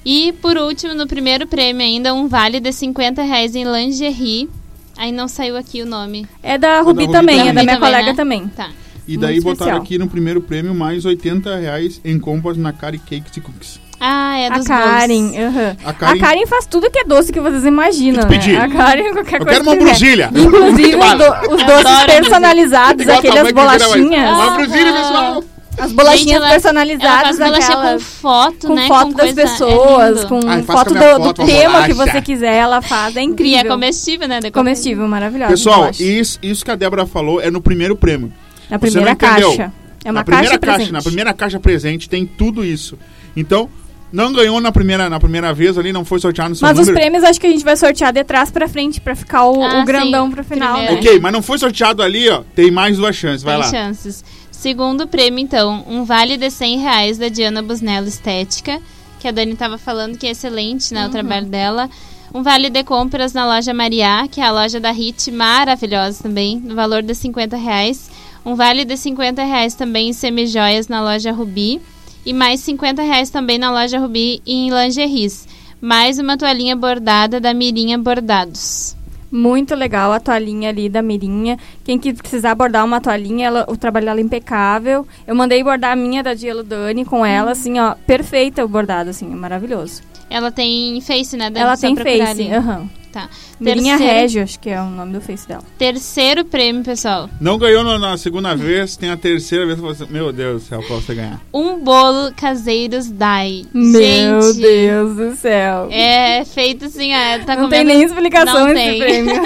[0.04, 4.48] E por último, no primeiro prêmio ainda, um vale de 50 reais em lingerie.
[4.96, 6.26] Aí não saiu aqui o nome.
[6.42, 7.50] É da Rubi Rubi também, também.
[7.50, 8.14] é da minha Também, colega né?
[8.14, 8.48] também.
[8.48, 8.68] Tá.
[9.06, 9.82] E daí Muito botaram especial.
[9.82, 13.80] aqui no primeiro prêmio mais 80 reais em compras na Kari Cakes e Cookies.
[14.00, 15.36] Ah, é A dos Karen, bolos.
[15.36, 15.76] aham.
[15.84, 18.56] A A Karen, Karen faz tudo que é doce que vocês imaginam, Que né?
[18.58, 19.90] A Karen, qualquer eu coisa quero uma que quiser.
[19.90, 20.30] brusilha.
[20.34, 24.30] Inclusive do- os Eu doces adoro personalizados, a tua aquelas que bolachinhas.
[24.34, 25.02] Uma brusilha, Ah.
[25.02, 25.44] pessoal.
[25.80, 28.86] As bolachinhas Gente, ela- Ela personalizadas, faz bolachinha com aquelas foto, com né?
[28.88, 30.28] foto com das coisa- é pessoas, lindo.
[30.28, 32.12] com faz foto a do, foto, do tema que bolacha.
[32.12, 33.16] você quiser, ela faz.
[33.16, 33.58] É E incrível.
[33.60, 34.40] é comestível, né?
[34.52, 35.50] Comestível, maravilhosa.
[35.52, 38.32] Pessoal, isso, isso que a Débora falou é no primeiro prêmio.
[38.68, 39.72] Na primeira caixa.
[40.04, 40.92] É uma na primeira caixa caixa, presente.
[40.92, 42.98] na primeira caixa presente tem tudo isso.
[43.36, 43.68] Então,
[44.12, 46.90] não ganhou na primeira, na primeira vez ali, não foi sorteado no seu Mas os
[46.90, 49.80] prêmios acho que a gente vai sortear de trás pra frente pra ficar o, Ah,
[49.82, 50.32] o grandão sim.
[50.32, 50.74] pro final.
[50.78, 50.94] Primeiro.
[50.94, 51.00] né?
[51.00, 52.42] Ok, mas não foi sorteado ali, ó.
[52.54, 53.70] Tem mais duas chances, vai Tem lá.
[53.70, 54.24] chances.
[54.50, 58.80] Segundo prêmio, então, um vale de 100 reais da Diana Busnello Estética,
[59.20, 61.88] que a Dani tava falando que é excelente, né, o trabalho dela.
[62.34, 66.58] Um vale de compras na loja Mariá, que é a loja da Hit, maravilhosa também,
[66.58, 68.10] no valor de 50 reais.
[68.44, 71.80] Um vale de 50 reais também em semijoias na loja Rubi.
[72.28, 75.48] E mais 50 reais também na loja Rubi em lingeries.
[75.80, 78.94] Mais uma toalhinha bordada da Mirinha Bordados.
[79.32, 81.56] Muito legal a toalhinha ali da Mirinha.
[81.82, 85.08] Quem que precisar bordar uma toalhinha, ela- o trabalho dela é impecável.
[85.26, 89.08] Eu mandei bordar a minha da Dielo Dani com ela, assim, ó, perfeita o bordado,
[89.08, 90.02] assim, é maravilhoso.
[90.28, 91.48] Ela tem face, né?
[91.48, 91.64] Dani?
[91.64, 92.90] ela tem face, aham.
[93.12, 93.28] Tá.
[93.58, 95.62] Mirinha Terceiro- Régio, acho que é o nome do face dela.
[95.78, 97.28] Terceiro prêmio, pessoal.
[97.40, 99.78] Não ganhou no- na segunda vez, tem a terceira vez.
[99.78, 100.04] Você...
[100.10, 101.40] Meu Deus do céu, pra você ganhar.
[101.52, 103.64] Um bolo caseiros Dai.
[103.72, 105.88] Meu Gente, Deus do céu.
[105.90, 108.98] É feito assim, ó, tá Não tem comendo nem explicação Não esse tem.
[109.00, 109.42] prêmio.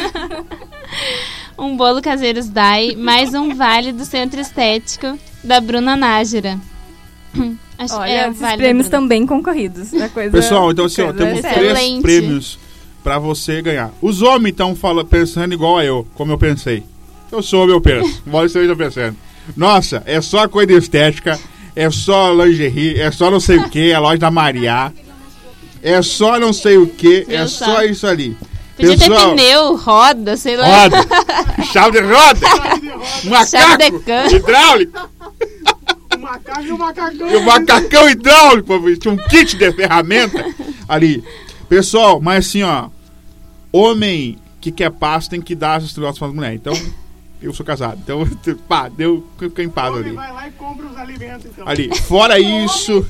[1.58, 6.58] um bolo caseiros Dai, mais um vale do Centro Estético da Bruna Nájera.
[7.78, 9.90] Acho, Olha, é, esses vale prêmios bem concorridos.
[10.30, 11.54] Pessoal, então assim, ó, temos é séria.
[11.58, 12.02] três Excelente.
[12.02, 12.58] prêmios
[13.02, 13.92] pra você ganhar.
[14.00, 14.76] Os homens estão
[15.08, 16.82] pensando igual a eu, como eu pensei.
[17.30, 18.22] Eu sou homem, eu penso.
[18.26, 19.16] Vocês estão pensando.
[19.56, 21.38] Nossa, é só coisa estética,
[21.74, 24.92] é só lingerie, é só não sei o que, a loja da Mariá.
[25.82, 28.36] É só não sei o que, é só isso ali.
[28.76, 30.84] Podia Pessoal, ter pneu, roda, sei lá.
[30.84, 30.96] Roda,
[31.72, 32.80] chave de roda, Chave
[33.22, 34.32] de macaco, cana.
[34.32, 35.10] hidráulico.
[36.14, 37.30] O macaco e o macacão.
[37.30, 40.44] E o macacão hidráulico, tinha um kit de ferramenta
[40.88, 41.22] ali.
[41.72, 42.90] Pessoal, mas assim, ó,
[43.72, 46.60] homem que quer paz tem que dar os troços para as mulheres.
[46.60, 46.74] Então,
[47.40, 47.98] eu sou casado.
[47.98, 48.28] Então,
[48.68, 50.14] pá, deu, fica em paz Homem ali.
[50.14, 51.66] vai lá e compra os alimentos, então.
[51.66, 53.06] Ali, fora isso,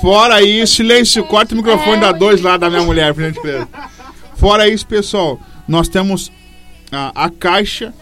[0.00, 3.68] fora isso, silêncio, corta o microfone da dois lá da minha mulher, por gentileza.
[4.36, 6.30] Fora isso, pessoal, nós temos
[6.92, 7.92] a, a caixa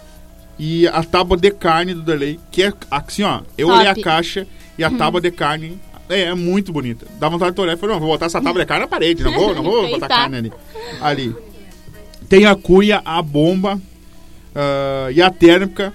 [0.59, 3.79] e a tábua de carne do Delay, que é assim, ó, eu Top.
[3.79, 4.47] olhei a caixa
[4.77, 7.07] e a tábua de carne é, é muito bonita.
[7.19, 9.23] Dá vontade de olhar e falar, não, vou botar essa tábua de carne na parede,
[9.23, 10.53] não vou, não vou botar carne ali.
[11.01, 11.35] Ali.
[12.29, 13.81] Tem a cuia, a bomba
[14.57, 15.93] ah, e a térmica,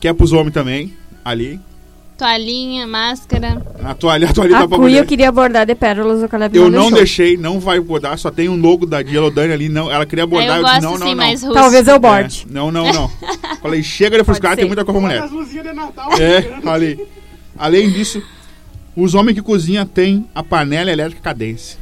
[0.00, 0.92] que é pros homens também,
[1.24, 1.60] ali.
[2.18, 3.60] Toalhinha, máscara.
[3.82, 5.02] A toalha, a toalha A tá pra cuia mulher.
[5.02, 8.30] eu queria bordar de pérolas, o Caleb Eu não não deixei, não vai bordar, só
[8.30, 9.90] tem um logo da Dielodane ali, não.
[9.90, 11.54] Ela queria bordar, eu eu disse, gosto não, não, não.
[11.54, 12.46] Talvez eu borde.
[12.48, 13.10] É, não, não, não.
[13.60, 15.22] Falei, chega de frustrar, Pode tem muita coisa pra mulher.
[15.24, 16.12] as luzinhas de Natal.
[16.20, 17.04] É, ali.
[17.56, 18.22] Além disso,
[18.96, 21.78] os homens que cozinham têm a panela elétrica cadência.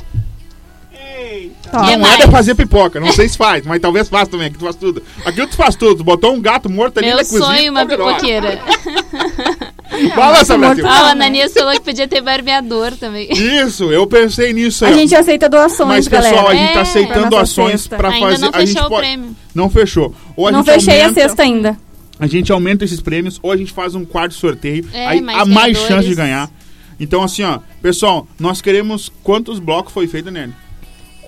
[1.73, 2.19] Não é mais?
[2.27, 5.03] de fazer pipoca, não sei se faz, mas talvez faça também, aqui tu faz tudo.
[5.25, 7.41] Aqui tu faz tudo, tu botou um gato morto ali Meu na cozinha.
[7.43, 8.61] sonho, uma pipoqueira.
[10.17, 10.87] Morto Brasil.
[10.87, 13.29] Ah, o Ananias falou que podia ter barbeador também.
[13.31, 14.93] Isso, eu pensei nisso aí.
[14.93, 16.35] A gente aceita doações, Mas, galera.
[16.35, 17.97] pessoal, a gente É, tá aceitando pra nossa doações cesta.
[17.97, 18.39] pra Ainda fazer.
[18.41, 19.37] não a gente fechou o pode- prêmio.
[19.55, 20.15] Não fechou.
[20.35, 21.77] Ou a Não gente fechei aumenta, a sexta ainda.
[22.19, 24.87] A gente aumenta esses prêmios, ou a gente faz um quarto sorteio.
[24.95, 26.49] É, aí mais há mais chance de ganhar.
[27.03, 29.11] Então, assim, ó, pessoal, nós queremos.
[29.25, 30.53] Quantos blocos foi feito, Nelly?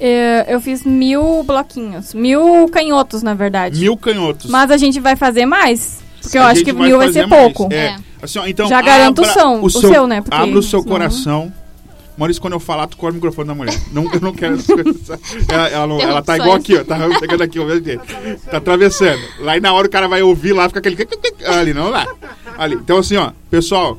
[0.01, 2.15] Eu, eu fiz mil bloquinhos.
[2.15, 3.81] Mil canhotos, na verdade.
[3.81, 4.49] Mil canhotos.
[4.51, 5.99] Mas a gente vai fazer mais.
[6.23, 7.43] Porque eu A acho que mil vai ser mais.
[7.43, 7.73] pouco.
[7.73, 7.77] É.
[7.87, 7.97] É.
[8.23, 10.21] Assim, ó, então, Já garanto o som- o seu, né?
[10.21, 11.53] Porque abra o seu senão- coração.
[12.17, 13.75] Maurício, quando eu falar, tu corta o microfone da mulher.
[13.93, 15.11] Não, eu não quero essas coisas.
[15.51, 16.85] Ela, ela, não- ela tá igual aqui, ó.
[16.85, 17.65] Tá pegando aqui, ó.
[18.51, 19.21] Tá atravessando.
[19.41, 20.97] Lá e na hora o cara vai ouvir lá, fica aquele.
[21.45, 22.07] Ali, não lá.
[22.57, 22.77] Ali.
[22.77, 23.99] Então, assim, ó, pessoal,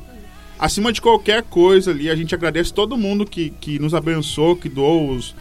[0.58, 4.68] acima de qualquer coisa ali, a gente agradece todo mundo que, que nos abençoou, que
[4.68, 5.34] doou os,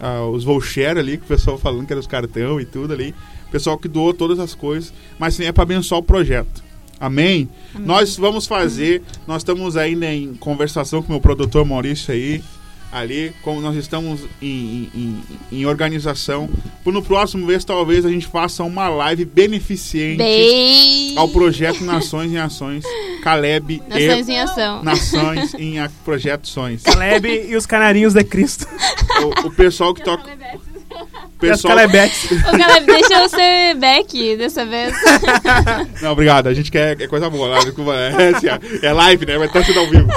[0.00, 3.14] ah, os voucher ali, que o pessoal falando que era os cartão e tudo ali.
[3.50, 6.64] Pessoal que doou todas as coisas, mas sim, é para abençoar o projeto.
[6.98, 7.48] Amém?
[7.78, 12.42] Nós vamos fazer, nós estamos ainda em conversação com o meu produtor Maurício aí,
[12.98, 15.22] ali, como nós estamos em, em,
[15.52, 16.48] em organização.
[16.82, 21.16] Por no próximo mês, talvez a gente faça uma live beneficente Bem.
[21.18, 22.84] ao projeto Nações em Ações,
[23.22, 24.82] Caleb Nações e em ação.
[24.82, 26.82] Nações em a- Projeto Sonhos.
[26.82, 28.66] Caleb e os canarinhos de Cristo.
[29.44, 30.30] O, o pessoal que toca
[31.38, 31.74] Pessoal.
[31.76, 32.30] Calebetes.
[32.32, 34.94] Ô, Caleb, deixa eu ser Beck dessa vez.
[36.00, 36.46] Não, obrigado.
[36.46, 37.58] A gente quer é coisa boa lá.
[37.58, 38.46] desculpa, É, assim,
[38.82, 39.36] é live, né?
[39.38, 40.08] Vai estar sendo ao vivo.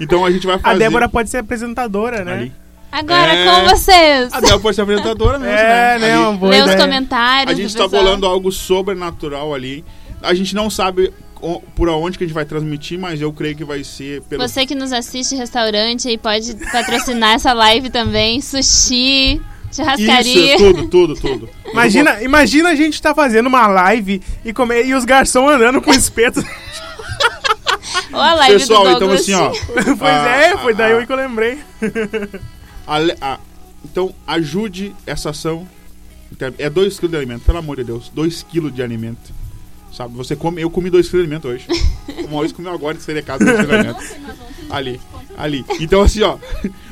[0.00, 0.78] Então a gente vai A fazer.
[0.78, 2.32] Débora pode ser apresentadora, né?
[2.32, 2.52] Ali.
[2.92, 3.44] Agora É.
[3.44, 4.32] com vocês.
[4.32, 5.54] A Débora pode ser apresentadora mesmo.
[5.54, 6.08] É, né?
[6.08, 6.14] né?
[6.28, 6.38] Ali.
[6.48, 7.58] Lê os comentários.
[7.58, 8.02] A gente tá pessoal.
[8.04, 9.84] bolando algo sobrenatural ali.
[10.22, 11.12] A gente não sabe
[11.74, 14.46] por onde que a gente vai transmitir, mas eu creio que vai ser pelo.
[14.46, 18.40] Você que nos assiste restaurante aí pode patrocinar essa live também.
[18.40, 19.40] Sushi,
[19.72, 20.54] churrascaria.
[20.54, 21.48] Isso, tudo, tudo, tudo.
[21.70, 25.92] Imagina, imagina a gente tá fazendo uma live e, comer, e os garçons andando com
[25.92, 26.42] espetos.
[28.12, 29.50] Ou a live Pessoal, do então assim, ó.
[29.74, 31.58] pois Ah, é, foi daí ah, que eu lembrei.
[32.86, 33.38] Ah,
[33.84, 35.68] então, ajude essa ação.
[36.32, 38.10] Então, É 2 kg de alimento, pelo amor de Deus.
[38.14, 39.32] 2 kg de alimento.
[39.92, 40.60] Sabe, você come.
[40.60, 41.66] Eu comi 2 kg de alimento hoje.
[42.24, 44.04] O Maurício comeu agora de sair de casa 2 kg de alimento.
[44.70, 45.00] Ali,
[45.36, 45.64] ali.
[45.80, 46.38] Então, assim, ó.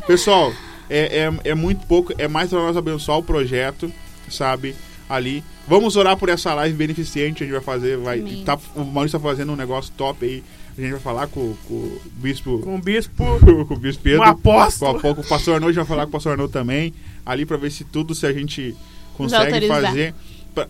[0.07, 0.53] Pessoal,
[0.89, 2.12] é, é, é muito pouco.
[2.18, 3.93] É mais pra nós abençoar o projeto,
[4.30, 4.74] sabe?
[5.09, 5.43] Ali.
[5.68, 7.43] Vamos orar por essa live beneficente.
[7.43, 7.97] A gente vai fazer.
[7.99, 8.45] Vai, Amém.
[8.45, 10.43] tá, o Maurício tá fazendo um negócio top aí.
[10.76, 12.59] A gente vai falar com, com o bispo.
[12.59, 13.24] Com o bispo,
[13.66, 14.20] com o bispo Pedro.
[14.20, 14.93] um apóstolo.
[14.93, 16.93] Com a pouco o pastor Arnold vai falar com o pastor Arnold também,
[17.24, 18.76] ali pra ver se tudo se a gente
[19.14, 20.14] consegue fazer.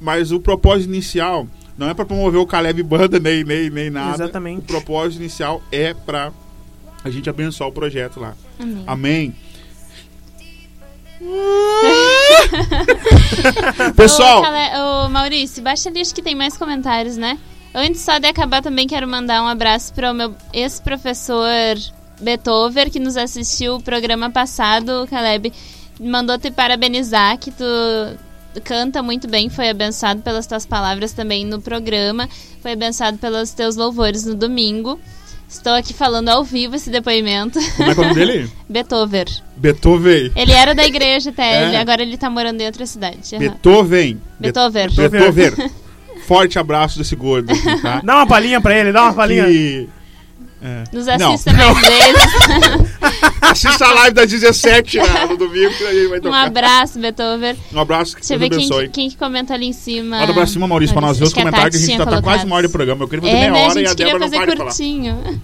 [0.01, 1.47] Mas o propósito inicial
[1.77, 4.25] não é pra promover o Caleb Banda nem, nem, nem nada.
[4.25, 4.61] Exatamente.
[4.61, 6.33] O propósito inicial é pra
[7.05, 8.35] a gente abençoar o projeto lá.
[8.59, 8.85] Amém.
[8.87, 9.35] Amém.
[13.97, 14.43] Pessoal,
[15.05, 17.39] ô, Maurício, baixa ali, acho que tem mais comentários, né?
[17.75, 21.77] Antes só de acabar, também quero mandar um abraço para o meu ex-professor
[22.21, 25.53] Beethoven, que nos assistiu o programa passado, o Caleb.
[26.01, 27.64] Mandou te parabenizar, que tu
[28.64, 32.29] canta muito bem, foi abençoado pelas tuas palavras também no programa,
[32.62, 34.99] foi abençoado pelos teus louvores no domingo.
[35.49, 37.59] Estou aqui falando ao vivo esse depoimento.
[37.76, 38.51] como é que é o nome dele?
[38.68, 39.24] Beethoven.
[39.57, 40.32] Beethoven.
[40.34, 41.68] Ele era da igreja até, É.
[41.68, 43.38] ele- agora ele tá morando em outra cidade.
[43.38, 44.20] Beethoven.
[44.40, 44.88] Beethoven.
[44.90, 45.70] Be- Beethoven.
[46.26, 48.01] Forte abraço desse gordo aqui, tá?
[48.05, 49.44] Dá uma palhinha pra ele, dá uma palhinha.
[49.47, 49.88] Que-
[50.63, 50.85] é.
[50.93, 51.33] Nos Não.
[51.33, 52.87] assista mais vezes.
[53.41, 56.47] Assista a live das 17 né, no domingo que a gente vai Um tocar.
[56.47, 57.57] abraço, Beethoven.
[57.73, 58.89] Um abraço, que Deixa eu ver quem, abençoe.
[58.89, 60.19] quem que comenta ali em cima.
[60.21, 62.11] Manda pra cima, Maurício, pra nós ver os que a comentários que a gente tá,
[62.11, 63.05] tá quase uma hora de programa.
[63.05, 63.65] Eu queria fazer É, meia né?
[63.65, 64.71] A hora e a gente queria Débora não fazer para de falar.
[64.71, 65.41] curtinho.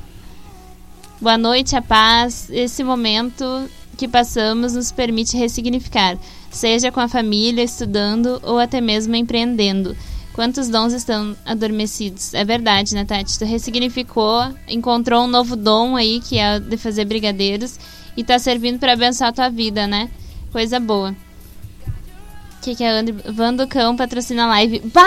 [1.20, 2.48] Boa noite, a paz.
[2.50, 3.44] Esse momento
[3.96, 6.16] que passamos nos permite ressignificar,
[6.50, 9.96] seja com a família, estudando ou até mesmo empreendendo.
[10.34, 12.32] Quantos dons estão adormecidos?
[12.32, 13.38] É verdade, né, Tati?
[13.38, 17.78] Tu ressignificou, encontrou um novo dom aí, que é de fazer brigadeiros,
[18.16, 20.10] e tá servindo para abençoar a tua vida, né?
[20.50, 21.14] Coisa boa.
[22.62, 23.12] O que, que é André?
[23.26, 24.80] Vandocão patrocina a live.
[24.94, 25.02] Bah,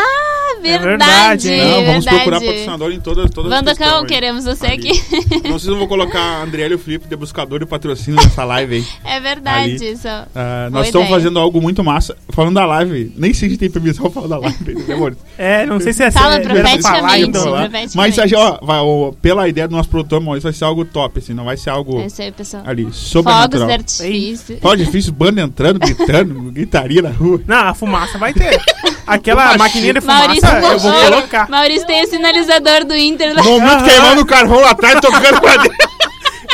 [0.62, 0.84] verdade!
[0.86, 1.60] verdade, hein?
[1.62, 2.16] Não, vamos verdade.
[2.18, 4.06] procurar patrocinador em todas, todas as Vandocão, aí.
[4.08, 4.76] queremos você Ali.
[4.76, 5.48] aqui.
[5.48, 8.22] Não sei se eu vou colocar a Andriele e o Felipe de buscador e patrocínio
[8.22, 8.86] nessa live aí.
[9.06, 9.92] É verdade Ali.
[9.94, 10.04] isso.
[10.04, 11.10] Boa nós estamos ideia.
[11.22, 12.18] fazendo algo muito massa.
[12.28, 15.16] Falando da live, nem sei se tem permissão pra falar da live, amor?
[15.38, 16.82] É, não sei se é Fala é, profeticamente.
[16.84, 17.42] falar, então.
[17.44, 17.96] Profeticamente.
[17.96, 21.20] Mas a ó, vai, ó, pela ideia do nosso produtor, Maurício, vai ser algo top,
[21.20, 22.64] assim, não vai ser algo É isso aí, pessoal.
[22.66, 23.70] ali, Fogos de sobrenatural.
[23.70, 24.58] artifício.
[24.62, 27.45] Fala difícil, banda entrando, gritando, gritaria na rua.
[27.48, 28.60] Não, a fumaça vai ter.
[29.06, 29.58] Aquela Fumaça.
[29.60, 31.50] maquininha de Maurício, fumaça eu vou colocar.
[31.50, 33.36] Maurício tem o sinalizador do Inter.
[33.36, 33.44] lá.
[33.44, 35.96] Momento queimando o carvão lá atrás, tocando pra dentro.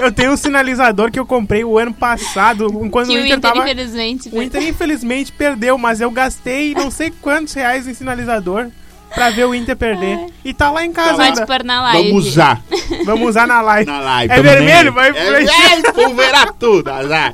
[0.01, 3.37] Eu tenho um sinalizador que eu comprei o ano passado, quando Que o o Inter
[3.37, 3.59] Inter, tava...
[3.59, 4.29] infelizmente.
[4.33, 8.67] O Inter infelizmente perdeu, mas eu gastei não sei quantos reais em sinalizador
[9.13, 10.17] pra ver o Inter perder.
[10.43, 11.45] E tá lá em casa Pode ainda.
[11.45, 12.09] pôr na live.
[12.09, 12.61] Vamos usar
[13.05, 13.91] Vamos usar na live.
[13.91, 14.33] na live.
[14.33, 14.91] É vermelho?
[14.93, 17.33] Vai- é, vai- é, pulverar tudo, azar.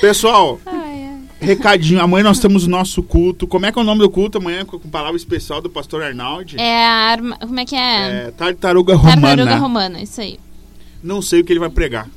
[0.00, 0.60] Pessoal.
[1.40, 2.00] Recadinho.
[2.00, 3.46] Amanhã nós temos o nosso culto.
[3.46, 4.64] Como é que é o nome do culto amanhã?
[4.64, 6.56] Com, com palavra especial do pastor Arnaldi.
[6.58, 7.36] É a arma.
[7.38, 8.26] Como é que é?
[8.26, 9.20] É, tartaruga romana.
[9.20, 10.38] Tartaruga romana, isso aí.
[11.02, 12.08] Não sei o que ele vai pregar.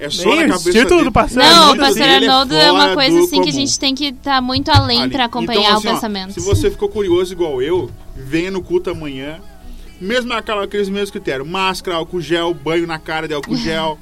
[0.00, 1.04] É só Bem, na o cabeça título dele.
[1.04, 3.52] do pastor Não, o Arnoldo, pastor dele é Arnoldo é uma coisa assim que a
[3.52, 3.66] comum.
[3.66, 5.10] gente tem que estar muito além Ali.
[5.10, 6.32] pra acompanhar Então, assim, o ó, pensamento.
[6.34, 9.40] se você ficou curioso igual eu, venha no culto amanhã.
[10.00, 11.48] Mesmo aquela, aqueles mesmos critérios.
[11.48, 13.98] Máscara, álcool gel, banho na cara de álcool gel.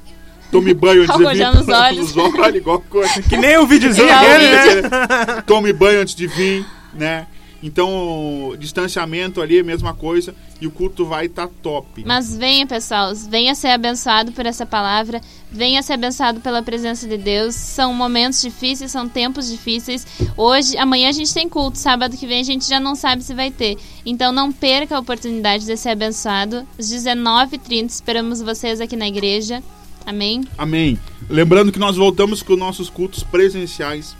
[0.51, 1.45] Tome banho antes de vir.
[1.53, 2.15] nos olhos.
[2.15, 3.21] nos olhos, igual coisa.
[3.21, 5.41] Que nem o videozinho dele, né?
[5.45, 7.27] Tome banho antes de vir, né?
[7.61, 10.33] Então, distanciamento ali é a mesma coisa.
[10.59, 12.03] E o culto vai estar top.
[12.05, 15.21] Mas venha, pessoal, venha ser abençoado por essa palavra,
[15.51, 17.53] venha ser abençoado pela presença de Deus.
[17.53, 20.05] São momentos difíceis, são tempos difíceis.
[20.35, 23.35] Hoje, amanhã a gente tem culto, sábado que vem a gente já não sabe se
[23.35, 23.77] vai ter.
[24.03, 26.67] Então não perca a oportunidade de ser abençoado.
[26.77, 29.61] Às 19h30 esperamos vocês aqui na igreja.
[30.07, 30.47] Amém?
[30.57, 30.97] Amém.
[31.29, 34.15] Lembrando que nós voltamos com nossos cultos presenciais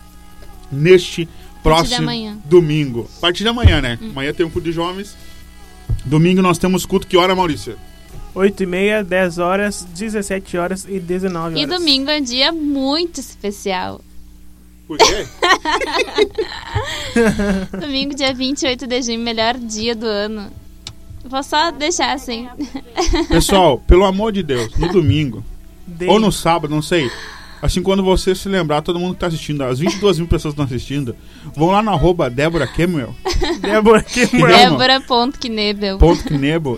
[0.69, 1.29] neste
[1.63, 2.11] próximo
[2.43, 3.09] domingo.
[3.17, 3.97] A partir de amanhã, né?
[4.01, 4.09] Hum.
[4.09, 5.15] Amanhã tem um culto de jovens.
[6.03, 7.07] Domingo nós temos culto.
[7.07, 7.77] Que hora, Maurício?
[8.35, 11.57] 8 e meia, 10 horas, 17 horas e 19 horas.
[11.57, 14.01] E domingo é um dia muito especial.
[14.85, 15.25] Por quê?
[17.79, 20.51] Domingo, dia 28 de junho, melhor dia do ano.
[21.25, 22.47] Vou só deixar assim.
[23.29, 25.43] Pessoal, pelo amor de Deus, no domingo,
[25.87, 26.09] Dei.
[26.09, 27.09] ou no sábado, não sei.
[27.61, 30.61] Assim, quando você se lembrar, todo mundo que tá assistindo, as 22 mil pessoas que
[30.61, 31.15] estão assistindo,
[31.55, 33.15] vão lá no arroba Débora Kemuel,
[33.59, 34.05] Débora.
[34.13, 35.97] Débora.knebel.
[35.97, 36.23] ponto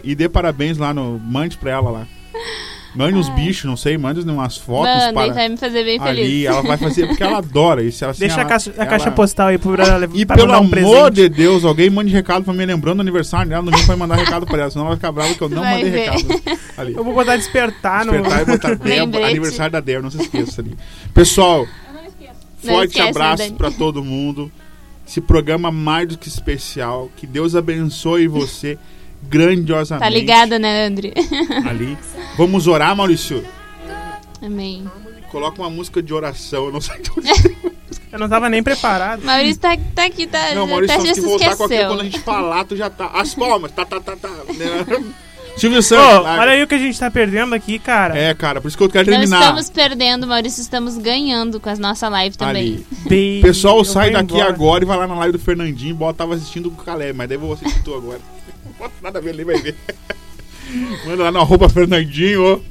[0.03, 1.19] e dê parabéns lá no.
[1.19, 2.07] Mande pra ela lá.
[2.95, 5.27] Mande uns bichos, não sei, mande umas fotos Manda, para.
[5.27, 6.25] e vai me fazer bem feliz.
[6.25, 8.03] Ali, ela vai fazer, porque ela adora isso.
[8.03, 10.35] Ela, assim, Deixa a ela- caixa, a ela- caixa postal aí pro levar E pra
[10.35, 11.11] pelo um amor presente.
[11.13, 13.61] de Deus, alguém mande recado pra mim lembrando o aniversário dela.
[13.61, 15.61] No domingo vai mandar recado pra ela, senão ela vai ficar brava que eu não
[15.61, 16.09] Vai mandei ver.
[16.09, 16.41] recado.
[16.77, 16.93] Ali.
[16.95, 18.51] Eu vou botar despertar, Despertar e no...
[18.53, 19.25] botar Débora, Lembrete.
[19.29, 20.75] aniversário da Débora, não se esqueça ali.
[21.13, 21.67] Pessoal,
[22.63, 24.51] Não forte esquece, abraço pra todo mundo.
[25.07, 27.09] Esse programa mais do que especial.
[27.15, 28.77] Que Deus abençoe você
[29.23, 30.03] grandiosamente.
[30.03, 31.13] Tá ligada, né, André?
[31.69, 31.97] Ali.
[32.37, 33.43] Vamos orar, Maurício.
[34.41, 34.89] Amém.
[35.31, 36.65] Coloca uma música de oração.
[36.65, 37.57] Eu não sei de onde.
[38.11, 39.23] Eu não tava nem preparado.
[39.23, 41.65] Maurício tá, tá aqui, tá, Não, Maurício, até temos já que se voltar com aquilo
[41.73, 41.87] esqueceu.
[41.89, 43.07] quando a gente falar, tu já tá.
[43.13, 44.29] As palmas, tá, tá, tá, tá.
[44.29, 45.13] né?
[45.57, 46.23] Silvio Santos.
[46.23, 46.39] vai.
[46.39, 48.17] olha aí o que a gente tá perdendo aqui, cara.
[48.17, 49.41] É, cara, por isso que eu quero Não terminar.
[49.41, 52.83] estamos perdendo, Maurício, estamos ganhando com a nossa live também.
[53.09, 54.49] Bem, O pessoal sai daqui embora.
[54.49, 57.27] agora e vai lá na live do Fernandinho bota, tava assistindo com o Calé, mas
[57.27, 58.21] daí eu vou assistir tu agora.
[58.79, 59.75] Bota nada a ver, ele vai ver.
[61.05, 62.63] Manda lá no arroba Fernandinho.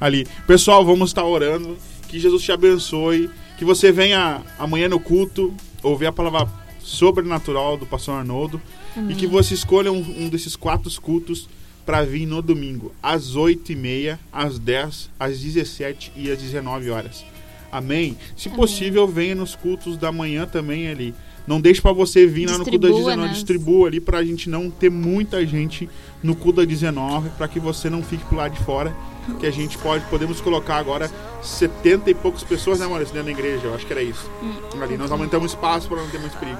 [0.00, 0.26] Ali.
[0.46, 1.76] Pessoal, vamos estar orando.
[2.08, 3.28] Que Jesus te abençoe.
[3.58, 6.50] Que você venha amanhã no culto ouvir a palavra
[6.80, 8.60] sobrenatural do pastor Arnoldo.
[9.08, 11.48] E que você escolha um, um desses quatro cultos
[11.84, 17.24] para vir no domingo, às 8h30, às 10, às 17 e às 19 horas.
[17.72, 18.16] Amém?
[18.36, 21.14] Se possível, venha nos cultos da manhã também ali.
[21.46, 24.70] Não deixe para você vir lá no Distribua 19, nas- distribua ali pra gente não
[24.70, 25.88] ter muita gente
[26.22, 28.94] no culto das 19, para que você não fique pro lado de fora,
[29.40, 31.10] que a gente pode podemos colocar agora
[31.42, 34.30] 70 e poucas pessoas, né, Maurício, dentro da igreja, eu acho que era isso.
[34.42, 34.52] Hum.
[34.82, 36.58] Ali nós aumentamos espaço para não ter mais perigo.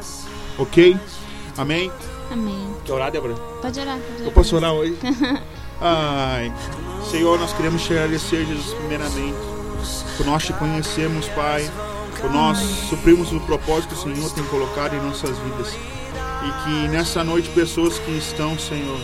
[0.58, 0.96] OK?
[1.56, 1.90] Amém?
[2.30, 2.74] Amém.
[2.84, 3.34] Quer orar, Débora?
[3.34, 3.96] Pode orar.
[3.98, 4.24] Pode orar.
[4.26, 4.96] Eu posso orar hoje?
[5.80, 6.52] Ai,
[7.10, 9.36] Senhor, nós queremos te agradecer, Jesus, primeiramente,
[10.16, 11.68] por nós te conhecemos, Pai,
[12.28, 12.58] nós
[12.88, 15.72] suprimos o propósito que o Senhor tem colocado em nossas vidas.
[15.72, 19.00] E que nessa noite pessoas que estão, Senhor,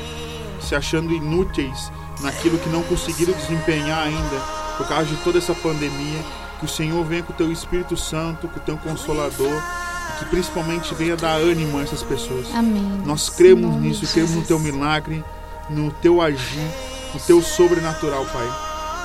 [0.61, 1.91] se achando inúteis
[2.21, 4.41] naquilo que não conseguiram desempenhar ainda
[4.77, 6.19] por causa de toda essa pandemia,
[6.59, 9.63] que o Senhor venha com o teu Espírito Santo, com o teu Consolador,
[10.11, 12.47] e que principalmente venha dar ânimo a essas pessoas.
[12.55, 13.03] Amém.
[13.05, 15.25] Nós cremos Em nome nisso, cremos no teu milagre,
[15.69, 16.71] no teu agir,
[17.13, 18.49] no teu sobrenatural, Pai.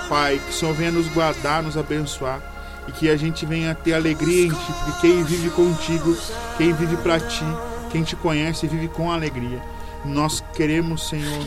[0.10, 2.51] Pai, que o Senhor venha nos guardar, nos abençoar
[2.88, 6.18] e que a gente venha ter alegria em Ti, porque quem vive contigo,
[6.58, 7.46] quem vive para Ti,
[7.92, 9.62] quem te conhece, vive com alegria.
[10.04, 11.46] Nós queremos, Senhor,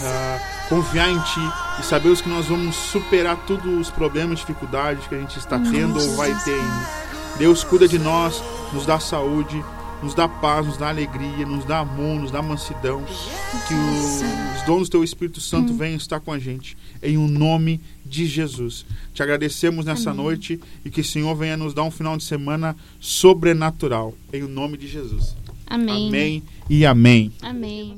[0.00, 0.38] ah,
[0.68, 5.18] confiar em Ti e sabemos que nós vamos superar todos os problemas, dificuldades que a
[5.18, 7.02] gente está tendo ou vai ter ainda.
[7.38, 9.64] Deus cuida de nós, nos dá saúde,
[10.02, 13.02] nos dá paz, nos dá alegria, nos dá amor, nos dá mansidão.
[13.68, 17.80] Que os dons do Teu Espírito Santo venham estar com a gente, em o nome
[18.04, 18.84] de Jesus.
[19.14, 22.76] Te agradecemos nessa noite e que o Senhor venha nos dar um final de semana
[23.00, 25.36] sobrenatural, em o nome de Jesus.
[25.66, 26.08] Amém.
[26.08, 27.32] Amém e amém.
[27.40, 27.96] Amém.